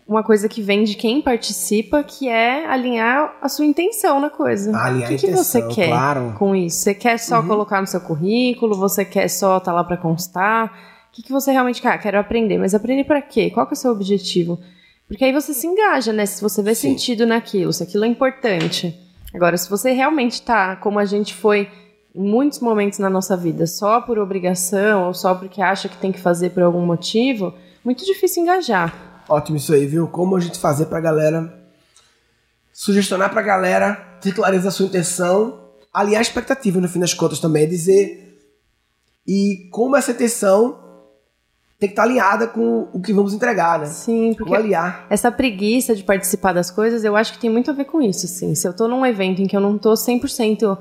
uma 0.06 0.22
coisa 0.22 0.48
que 0.48 0.60
vem 0.60 0.84
de 0.84 0.94
quem 0.94 1.22
participa, 1.22 2.02
que 2.02 2.28
é 2.28 2.66
alinhar 2.66 3.36
a 3.40 3.48
sua 3.48 3.64
intenção 3.64 4.20
na 4.20 4.30
coisa. 4.30 4.76
alinhar 4.76 5.10
o 5.10 5.16
que, 5.16 5.26
que 5.26 5.32
você 5.32 5.62
quer 5.68 5.88
claro. 5.88 6.34
com 6.38 6.54
isso? 6.54 6.78
Você 6.78 6.94
quer 6.94 7.18
só 7.18 7.40
uhum. 7.40 7.46
colocar 7.46 7.80
no 7.80 7.86
seu 7.86 8.00
currículo? 8.00 8.76
Você 8.76 9.04
quer 9.04 9.28
só 9.28 9.58
estar 9.58 9.70
tá 9.70 9.76
lá 9.76 9.84
para 9.84 9.96
constar? 9.96 10.66
O 11.08 11.14
que, 11.14 11.22
que 11.22 11.32
você 11.32 11.52
realmente 11.52 11.80
quer? 11.80 11.92
Ah, 11.92 11.98
quero 11.98 12.18
aprender, 12.18 12.58
mas 12.58 12.74
aprender 12.74 13.04
para 13.04 13.22
quê? 13.22 13.50
Qual 13.50 13.66
que 13.66 13.74
é 13.74 13.76
o 13.76 13.78
seu 13.78 13.92
objetivo? 13.92 14.58
Porque 15.06 15.24
aí 15.24 15.32
você 15.32 15.52
se 15.52 15.66
engaja, 15.66 16.12
né? 16.12 16.24
Se 16.26 16.40
você 16.40 16.62
vê 16.62 16.74
Sim. 16.74 16.90
sentido 16.90 17.26
naquilo, 17.26 17.72
se 17.72 17.82
aquilo 17.82 18.04
é 18.04 18.08
importante. 18.08 18.98
Agora, 19.34 19.56
se 19.56 19.68
você 19.68 19.92
realmente 19.92 20.42
tá, 20.42 20.76
como 20.76 20.98
a 20.98 21.04
gente 21.04 21.34
foi 21.34 21.68
em 22.14 22.22
muitos 22.22 22.60
momentos 22.60 22.98
na 22.98 23.08
nossa 23.08 23.36
vida, 23.36 23.66
só 23.66 24.00
por 24.00 24.18
obrigação 24.18 25.06
ou 25.06 25.14
só 25.14 25.34
porque 25.34 25.62
acha 25.62 25.88
que 25.88 25.96
tem 25.96 26.12
que 26.12 26.20
fazer 26.20 26.50
por 26.50 26.62
algum 26.62 26.84
motivo, 26.84 27.54
muito 27.84 28.04
difícil 28.04 28.42
engajar. 28.42 29.12
Ótimo 29.33 29.57
isso 29.57 29.73
aí, 29.73 29.87
viu? 29.87 30.07
Como 30.09 30.37
a 30.37 30.40
gente 30.40 30.59
fazer 30.59 30.87
pra 30.87 31.01
galera 31.01 31.59
sugestionar 32.71 33.31
pra 33.31 33.40
galera 33.40 33.95
ter 34.21 34.35
clareza 34.35 34.64
da 34.64 34.71
sua 34.71 34.85
intenção, 34.85 35.71
alinhar 35.90 36.18
a 36.18 36.23
expectativa 36.23 36.79
no 36.79 36.88
fim 36.88 37.01
das 37.01 37.14
contas 37.14 37.40
também, 37.40 37.62
é 37.62 37.66
dizer 37.66 38.38
e 39.27 39.68
como 39.71 39.97
essa 39.97 40.11
intenção 40.11 40.79
tem 41.81 41.88
que 41.88 41.95
estar 41.95 42.03
tá 42.03 42.09
alinhada 42.09 42.47
com 42.47 42.90
o 42.92 43.01
que 43.01 43.11
vamos 43.14 43.33
entregar, 43.33 43.79
né? 43.79 43.87
Sim, 43.87 44.35
porque 44.37 44.55
aliar. 44.55 45.07
essa 45.09 45.33
preguiça 45.33 45.97
de 45.97 46.05
participar 46.05 46.53
das 46.53 46.71
coisas, 46.71 47.03
eu 47.03 47.16
acho 47.16 47.33
que 47.33 47.38
tem 47.38 47.49
muito 47.49 47.71
a 47.71 47.75
ver 47.75 47.87
com 47.87 48.03
isso, 48.03 48.27
assim. 48.27 48.55
Se 48.55 48.68
eu 48.68 48.77
tô 48.77 48.87
num 48.87 49.07
evento 49.07 49.40
em 49.40 49.47
que 49.47 49.57
eu 49.57 49.61
não 49.62 49.79
tô 49.79 49.95
100% 49.95 50.77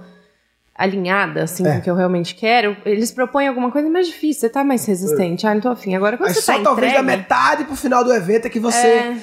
alinhada, 0.81 1.43
assim, 1.43 1.65
é. 1.65 1.73
com 1.73 1.79
o 1.79 1.81
que 1.81 1.89
eu 1.89 1.95
realmente 1.95 2.33
quero, 2.33 2.75
eles 2.85 3.11
propõem 3.11 3.47
alguma 3.47 3.71
coisa 3.71 3.89
mais 3.89 4.07
difícil, 4.07 4.41
você 4.41 4.49
tá 4.49 4.63
mais 4.63 4.83
resistente, 4.85 5.45
é. 5.45 5.49
ah, 5.49 5.53
não 5.53 5.61
tô 5.61 5.69
afim. 5.69 5.95
Agora, 5.95 6.17
quando 6.17 6.29
Mas 6.29 6.37
você 6.37 6.41
só 6.41 6.57
tá 6.57 6.63
talvez 6.63 6.91
entregue, 6.91 7.07
da 7.07 7.17
metade 7.17 7.63
pro 7.65 7.75
final 7.75 8.03
do 8.03 8.13
evento 8.13 8.47
é 8.47 8.49
que 8.49 8.59
você... 8.59 8.87
É... 8.87 9.17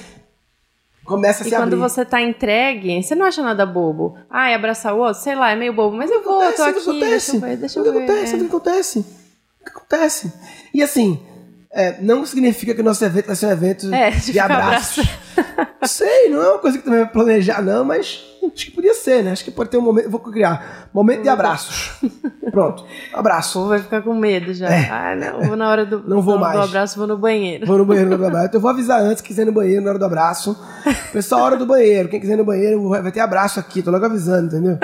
Começa 1.05 1.43
a 1.43 1.47
e 1.47 1.49
se 1.49 1.57
quando 1.57 1.73
abrir. 1.73 1.77
você 1.77 2.05
tá 2.05 2.21
entregue, 2.21 3.03
você 3.03 3.15
não 3.15 3.25
acha 3.25 3.43
nada 3.43 3.65
bobo. 3.65 4.15
Ah, 4.29 4.55
abraçar 4.55 4.95
o 4.95 4.99
outro, 4.99 5.23
sei 5.23 5.35
lá, 5.35 5.51
é 5.51 5.57
meio 5.57 5.73
bobo, 5.73 5.97
mas 5.97 6.11
eu 6.11 6.23
vou, 6.23 6.43
acontece, 6.43 6.57
tô 6.57 6.65
aqui, 6.65 6.81
acontece. 6.81 7.09
deixa 7.09 7.33
eu 7.33 7.41
ver, 7.41 7.57
deixa 7.57 7.79
eu 7.79 7.83
ver. 7.83 7.91
Acontece, 7.91 8.37
é. 8.37 8.41
acontece, 8.45 9.07
acontece. 9.65 10.33
E 10.75 10.83
assim, 10.83 11.19
é, 11.73 11.97
não 12.03 12.27
significa 12.27 12.75
que 12.75 12.83
o 12.83 12.85
nosso 12.85 13.03
evento 13.03 13.25
vai 13.25 13.37
ser 13.37 13.47
um 13.47 13.51
evento 13.51 13.95
é, 13.95 14.11
de, 14.11 14.33
de 14.33 14.39
abraços. 14.39 15.07
Sei, 15.87 16.29
não 16.29 16.43
é 16.43 16.51
uma 16.51 16.59
coisa 16.59 16.77
que 16.77 16.85
também 16.85 17.01
vai 17.01 17.11
planejar, 17.11 17.63
não, 17.63 17.87
mas 17.87 18.28
acho 18.47 18.67
que 18.67 18.71
podia 18.71 18.95
ser, 18.95 19.23
né? 19.23 19.33
Acho 19.33 19.45
que 19.45 19.51
pode 19.51 19.71
ter 19.71 19.79
um 19.79 19.83
momento. 19.83 20.11
Vou 20.11 20.21
criar. 20.21 20.89
Momento 20.93 21.23
de 21.23 21.29
abraços. 21.29 21.93
Pronto. 22.51 22.85
Abraço. 23.13 23.69
Vai 23.69 23.79
ficar 23.79 24.03
com 24.03 24.15
medo 24.15 24.53
já. 24.55 24.69
É. 24.69 24.89
Ah, 24.91 25.17
não. 25.17 25.43
Vou 25.43 25.57
na 25.57 25.69
hora 25.69 25.85
do, 25.85 26.03
não 26.09 26.23
vou 26.23 26.39
mais. 26.39 26.59
do 26.59 26.65
abraço, 26.65 26.99
vou 26.99 27.07
no 27.07 27.19
banheiro. 27.19 27.67
Vou 27.67 27.79
no 27.79 27.85
banheiro 27.85 28.09
na 28.11 28.17
hora 28.17 28.23
do 28.23 28.27
abraço. 28.27 28.47
Então 28.47 28.59
eu 28.59 28.63
vou 28.63 28.71
avisar 28.71 29.01
antes 29.01 29.21
que 29.21 29.29
quiser 29.29 29.47
no 29.47 29.53
banheiro 29.53 29.83
na 29.83 29.91
hora 29.91 29.99
do 29.99 30.05
abraço. 30.05 30.57
Pessoal, 31.13 31.43
hora 31.43 31.57
do 31.57 31.67
banheiro. 31.67 32.09
Quem 32.09 32.21
quiser 32.21 32.35
ir 32.35 32.39
no 32.39 32.45
banheiro 32.45 32.89
vai 32.89 33.13
ter 33.13 33.21
abraço 33.21 33.61
aqui. 33.61 33.83
Tô 33.83 33.91
logo 33.91 34.05
avisando, 34.05 34.47
entendeu? 34.47 34.79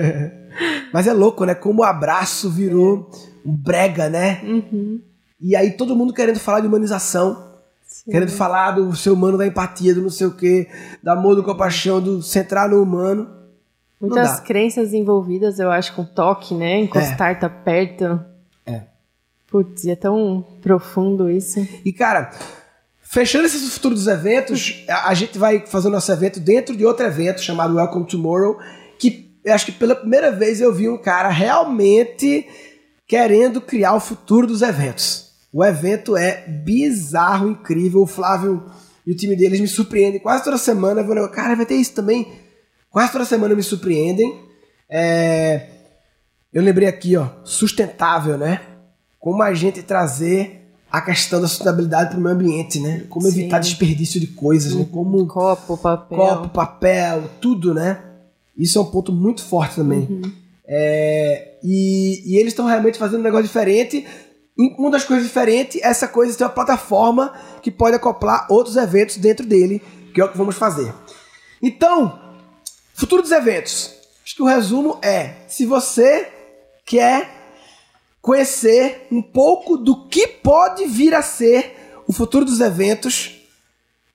mas 0.92 1.06
é 1.06 1.12
louco, 1.12 1.44
né? 1.44 1.54
Como 1.54 1.82
o 1.82 1.84
abraço 1.84 2.50
virou 2.50 3.10
um 3.44 3.56
brega, 3.56 4.08
né? 4.08 4.40
Uhum. 4.44 5.00
E 5.40 5.54
aí 5.54 5.72
todo 5.72 5.96
mundo 5.96 6.12
querendo 6.12 6.38
falar 6.38 6.60
de 6.60 6.66
humanização. 6.66 7.47
Querendo 8.10 8.30
falar 8.30 8.72
do 8.72 8.94
ser 8.96 9.10
humano, 9.10 9.38
da 9.38 9.46
empatia, 9.46 9.94
do 9.94 10.02
não 10.02 10.10
sei 10.10 10.26
o 10.26 10.36
quê, 10.36 10.68
do 11.02 11.10
amor, 11.10 11.34
do 11.34 11.42
compaixão, 11.42 12.00
do 12.00 12.22
centrar 12.22 12.68
no 12.68 12.82
humano. 12.82 13.28
Muitas 14.00 14.40
crenças 14.40 14.94
envolvidas, 14.94 15.58
eu 15.58 15.70
acho, 15.70 15.94
com 15.94 16.04
toque, 16.04 16.54
né? 16.54 16.80
Encostar, 16.80 17.32
é. 17.32 17.34
tá 17.34 17.48
perto. 17.48 18.20
É. 18.64 18.82
Putz, 19.48 19.86
é 19.86 19.96
tão 19.96 20.44
profundo 20.62 21.28
isso. 21.28 21.66
E, 21.84 21.92
cara, 21.92 22.30
Fechando 23.10 23.46
esse 23.46 23.58
futuro 23.70 23.94
dos 23.94 24.06
eventos, 24.06 24.84
a, 24.86 25.08
a 25.08 25.14
gente 25.14 25.38
vai 25.38 25.66
fazer 25.66 25.88
o 25.88 25.90
nosso 25.90 26.12
evento 26.12 26.38
dentro 26.38 26.76
de 26.76 26.84
outro 26.84 27.06
evento 27.06 27.40
chamado 27.40 27.76
Welcome 27.76 28.06
Tomorrow, 28.06 28.58
que 28.98 29.34
eu 29.42 29.54
acho 29.54 29.64
que 29.64 29.72
pela 29.72 29.94
primeira 29.94 30.30
vez 30.30 30.60
eu 30.60 30.74
vi 30.74 30.90
um 30.90 30.98
cara 30.98 31.30
realmente 31.30 32.46
querendo 33.06 33.62
criar 33.62 33.94
o 33.94 34.00
futuro 34.00 34.46
dos 34.46 34.60
eventos. 34.60 35.27
O 35.52 35.64
evento 35.64 36.16
é 36.16 36.46
bizarro, 36.46 37.50
incrível. 37.50 38.02
O 38.02 38.06
Flávio 38.06 38.64
e 39.06 39.12
o 39.12 39.16
time 39.16 39.34
deles 39.34 39.60
me 39.60 39.68
surpreendem 39.68 40.20
quase 40.20 40.44
toda 40.44 40.58
semana. 40.58 41.00
Eu 41.00 41.06
vou, 41.06 41.28
cara, 41.28 41.54
vai 41.54 41.64
ter 41.64 41.76
isso 41.76 41.94
também. 41.94 42.30
Quase 42.90 43.12
toda 43.12 43.24
semana 43.24 43.54
me 43.54 43.62
surpreendem. 43.62 44.40
É... 44.90 45.68
Eu 46.52 46.62
lembrei 46.62 46.88
aqui, 46.88 47.16
ó, 47.16 47.28
sustentável, 47.44 48.36
né? 48.36 48.60
Como 49.18 49.42
a 49.42 49.52
gente 49.52 49.82
trazer 49.82 50.58
a 50.90 51.00
questão 51.00 51.40
da 51.40 51.48
sustentabilidade 51.48 52.10
para 52.10 52.18
o 52.18 52.22
meio 52.22 52.34
ambiente, 52.34 52.80
né? 52.80 53.04
Como 53.08 53.30
Sim. 53.30 53.40
evitar 53.40 53.58
desperdício 53.58 54.18
de 54.18 54.28
coisas, 54.28 54.74
né? 54.74 54.86
Como 54.90 55.26
copo, 55.26 55.76
papel, 55.76 56.18
copo, 56.18 56.48
papel, 56.48 57.24
tudo, 57.40 57.74
né? 57.74 58.02
Isso 58.56 58.78
é 58.78 58.82
um 58.82 58.86
ponto 58.86 59.12
muito 59.12 59.44
forte 59.44 59.76
também. 59.76 60.00
Uhum. 60.00 60.32
É, 60.66 61.54
e, 61.62 62.22
e, 62.26 62.36
eles 62.36 62.52
estão 62.52 62.66
realmente 62.66 62.98
fazendo 62.98 63.20
um 63.20 63.24
negócio 63.24 63.46
diferente. 63.46 64.06
Uma 64.58 64.90
das 64.90 65.04
coisas 65.04 65.24
diferentes, 65.24 65.80
essa 65.82 66.08
coisa 66.08 66.36
tem 66.36 66.44
uma 66.44 66.52
plataforma 66.52 67.32
que 67.62 67.70
pode 67.70 67.94
acoplar 67.94 68.46
outros 68.50 68.76
eventos 68.76 69.16
dentro 69.16 69.46
dele, 69.46 69.80
que 70.12 70.20
é 70.20 70.24
o 70.24 70.28
que 70.28 70.36
vamos 70.36 70.56
fazer. 70.56 70.92
Então, 71.62 72.18
futuro 72.92 73.22
dos 73.22 73.30
eventos. 73.30 73.94
Acho 74.24 74.34
que 74.34 74.42
o 74.42 74.46
resumo 74.46 74.98
é: 75.00 75.36
se 75.46 75.64
você 75.64 76.28
quer 76.84 77.30
conhecer 78.20 79.06
um 79.12 79.22
pouco 79.22 79.76
do 79.76 80.08
que 80.08 80.26
pode 80.26 80.86
vir 80.86 81.14
a 81.14 81.22
ser 81.22 82.02
o 82.06 82.12
futuro 82.12 82.44
dos 82.44 82.60
eventos, 82.60 83.40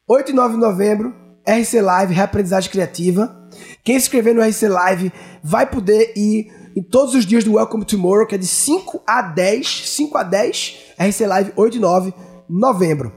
8 0.05 0.31
e 0.31 0.33
9 0.33 0.55
de 0.55 0.59
novembro, 0.59 1.15
RC 1.47 1.79
Live, 1.79 2.13
Reaprendizagem 2.13 2.69
Criativa. 2.69 3.49
Quem 3.83 3.97
se 3.97 4.07
inscrever 4.07 4.35
no 4.35 4.41
RC 4.41 4.67
Live 4.67 5.13
vai 5.41 5.65
poder 5.65 6.13
ir 6.17 6.51
em 6.75 6.81
todos 6.81 7.13
os 7.13 7.25
dias 7.25 7.43
do 7.43 7.53
Welcome 7.53 7.85
Tomorrow, 7.85 8.27
que 8.27 8.35
é 8.35 8.37
de 8.37 8.47
5 8.47 9.01
a 9.05 9.21
10, 9.21 9.89
5 9.89 10.17
a 10.17 10.23
10, 10.23 10.77
RC 10.99 11.25
Live 11.25 11.53
8 11.55 11.77
e 11.77 11.79
9, 11.79 12.13
novembro. 12.49 13.13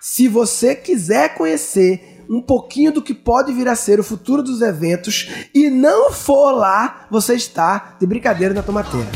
Se 0.00 0.28
você 0.28 0.74
quiser 0.74 1.34
conhecer 1.34 2.24
um 2.28 2.40
pouquinho 2.40 2.92
do 2.92 3.02
que 3.02 3.14
pode 3.14 3.52
vir 3.52 3.68
a 3.68 3.76
ser 3.76 4.00
o 4.00 4.04
futuro 4.04 4.42
dos 4.42 4.60
eventos 4.60 5.28
e 5.54 5.70
não 5.70 6.10
for 6.12 6.52
lá, 6.52 7.06
você 7.10 7.34
está 7.34 7.96
de 8.00 8.06
brincadeira 8.06 8.52
na 8.52 8.62
tomateira. 8.62 9.06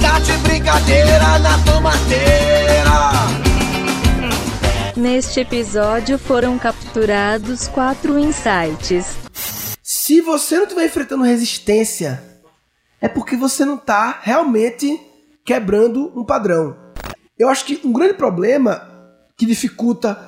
Tá 0.00 0.20
de 0.20 0.32
brincadeira 0.38 1.38
na 1.40 1.58
tomateira. 1.64 2.58
Neste 4.96 5.40
episódio 5.40 6.18
foram 6.18 6.58
capturados 6.58 7.68
quatro 7.68 8.18
insights. 8.18 9.16
Se 9.82 10.20
você 10.20 10.56
não 10.56 10.64
estiver 10.64 10.86
enfrentando 10.86 11.22
resistência, 11.22 12.22
é 13.00 13.08
porque 13.08 13.36
você 13.36 13.64
não 13.64 13.76
está 13.76 14.18
realmente 14.22 15.00
quebrando 15.44 16.12
um 16.14 16.24
padrão. 16.24 16.76
Eu 17.38 17.48
acho 17.48 17.64
que 17.64 17.80
um 17.84 17.92
grande 17.92 18.14
problema 18.14 18.88
que 19.36 19.46
dificulta 19.46 20.18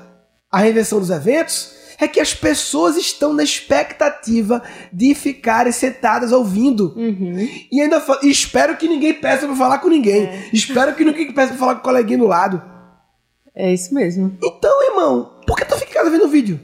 a 0.51 0.59
reinvenção 0.59 1.01
dos 1.01 1.11
eventos 1.11 1.75
é 1.99 2.09
que 2.09 2.19
as 2.19 2.33
pessoas 2.33 2.97
estão 2.97 3.35
na 3.35 3.43
expectativa 3.43 4.63
de 4.91 5.15
ficarem 5.15 5.73
sentadas 5.73 6.33
ouvindo. 6.33 6.95
Uhum. 6.97 7.47
E 7.71 7.81
ainda 7.81 8.03
e 8.23 8.31
espero 8.31 8.77
que 8.77 8.89
ninguém 8.89 9.13
peça 9.13 9.47
para 9.47 9.55
falar 9.55 9.79
com 9.79 9.89
ninguém. 9.89 10.25
É. 10.25 10.49
Espero 10.55 10.95
que 10.95 11.05
ninguém 11.05 11.31
peça 11.33 11.49
para 11.49 11.59
falar 11.59 11.75
com 11.75 11.81
o 11.81 11.85
coleguinha 11.85 12.19
do 12.19 12.27
lado. 12.27 12.63
É 13.55 13.71
isso 13.73 13.93
mesmo. 13.93 14.39
Então, 14.43 14.83
irmão, 14.85 15.41
por 15.47 15.57
que 15.57 15.65
tu 15.67 15.77
fica 15.77 15.91
em 15.91 15.95
casa 15.95 16.11
vendo 16.11 16.29
vídeo? 16.29 16.59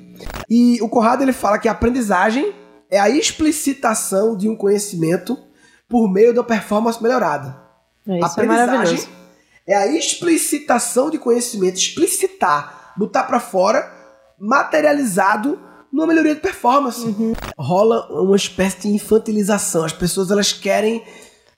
E 0.49 0.81
o 0.81 0.89
Corrado 0.89 1.23
ele 1.23 1.33
fala 1.33 1.59
que 1.59 1.69
a 1.69 1.73
aprendizagem 1.73 2.55
é 2.91 2.99
a 2.99 3.11
explicitação 3.11 4.37
de 4.37 4.49
um 4.49 4.57
conhecimento 4.57 5.37
por 5.89 6.11
meio 6.11 6.35
da 6.35 6.43
performance 6.43 7.03
melhorada. 7.03 7.57
É, 8.07 8.17
isso 8.17 8.25
a 8.25 8.27
aprendizagem 8.29 9.09
é, 9.67 9.73
é 9.73 9.77
a 9.77 9.87
explicitação 9.87 11.11
de 11.11 11.19
conhecimento, 11.19 11.77
explicitar, 11.77 12.93
botar 12.97 13.25
para 13.25 13.41
fora, 13.41 13.93
materializado 14.39 15.59
numa 15.93 16.07
melhoria 16.07 16.35
de 16.35 16.41
performance. 16.41 17.05
Uhum. 17.05 17.33
Rola 17.59 18.07
uma 18.23 18.37
espécie 18.37 18.83
de 18.83 18.89
infantilização. 18.89 19.85
As 19.85 19.93
pessoas 19.93 20.31
elas 20.31 20.53
querem 20.53 21.03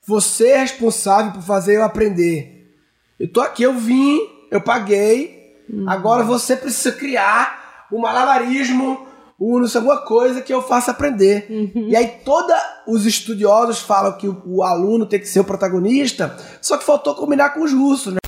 você 0.05 0.49
é 0.49 0.59
responsável 0.59 1.33
por 1.33 1.43
fazer 1.43 1.77
eu 1.77 1.83
aprender. 1.83 2.75
Eu 3.19 3.31
tô 3.31 3.41
aqui, 3.41 3.63
eu 3.63 3.73
vim 3.73 4.39
eu 4.51 4.61
paguei, 4.61 5.63
uhum. 5.69 5.89
agora 5.89 6.23
você 6.23 6.55
precisa 6.55 6.91
criar 6.91 7.87
um 7.91 7.99
malabarismo, 7.99 9.07
um, 9.39 9.59
não 9.59 9.67
sei, 9.67 9.79
alguma 9.79 10.01
coisa 10.01 10.41
que 10.41 10.53
eu 10.53 10.61
faça 10.61 10.91
aprender. 10.91 11.47
Uhum. 11.49 11.87
E 11.89 11.95
aí 11.95 12.07
todos 12.25 12.53
os 12.87 13.05
estudiosos 13.05 13.79
falam 13.79 14.17
que 14.17 14.27
o, 14.27 14.41
o, 14.45 14.63
aluno 14.63 15.05
tem 15.05 15.19
que 15.19 15.27
ser 15.27 15.39
o 15.39 15.45
protagonista, 15.45 16.35
só 16.61 16.77
que 16.77 16.83
faltou 16.83 17.15
combinar 17.15 17.51
com 17.51 17.63
os 17.63 17.71
russos, 17.71 18.13
né? 18.13 18.19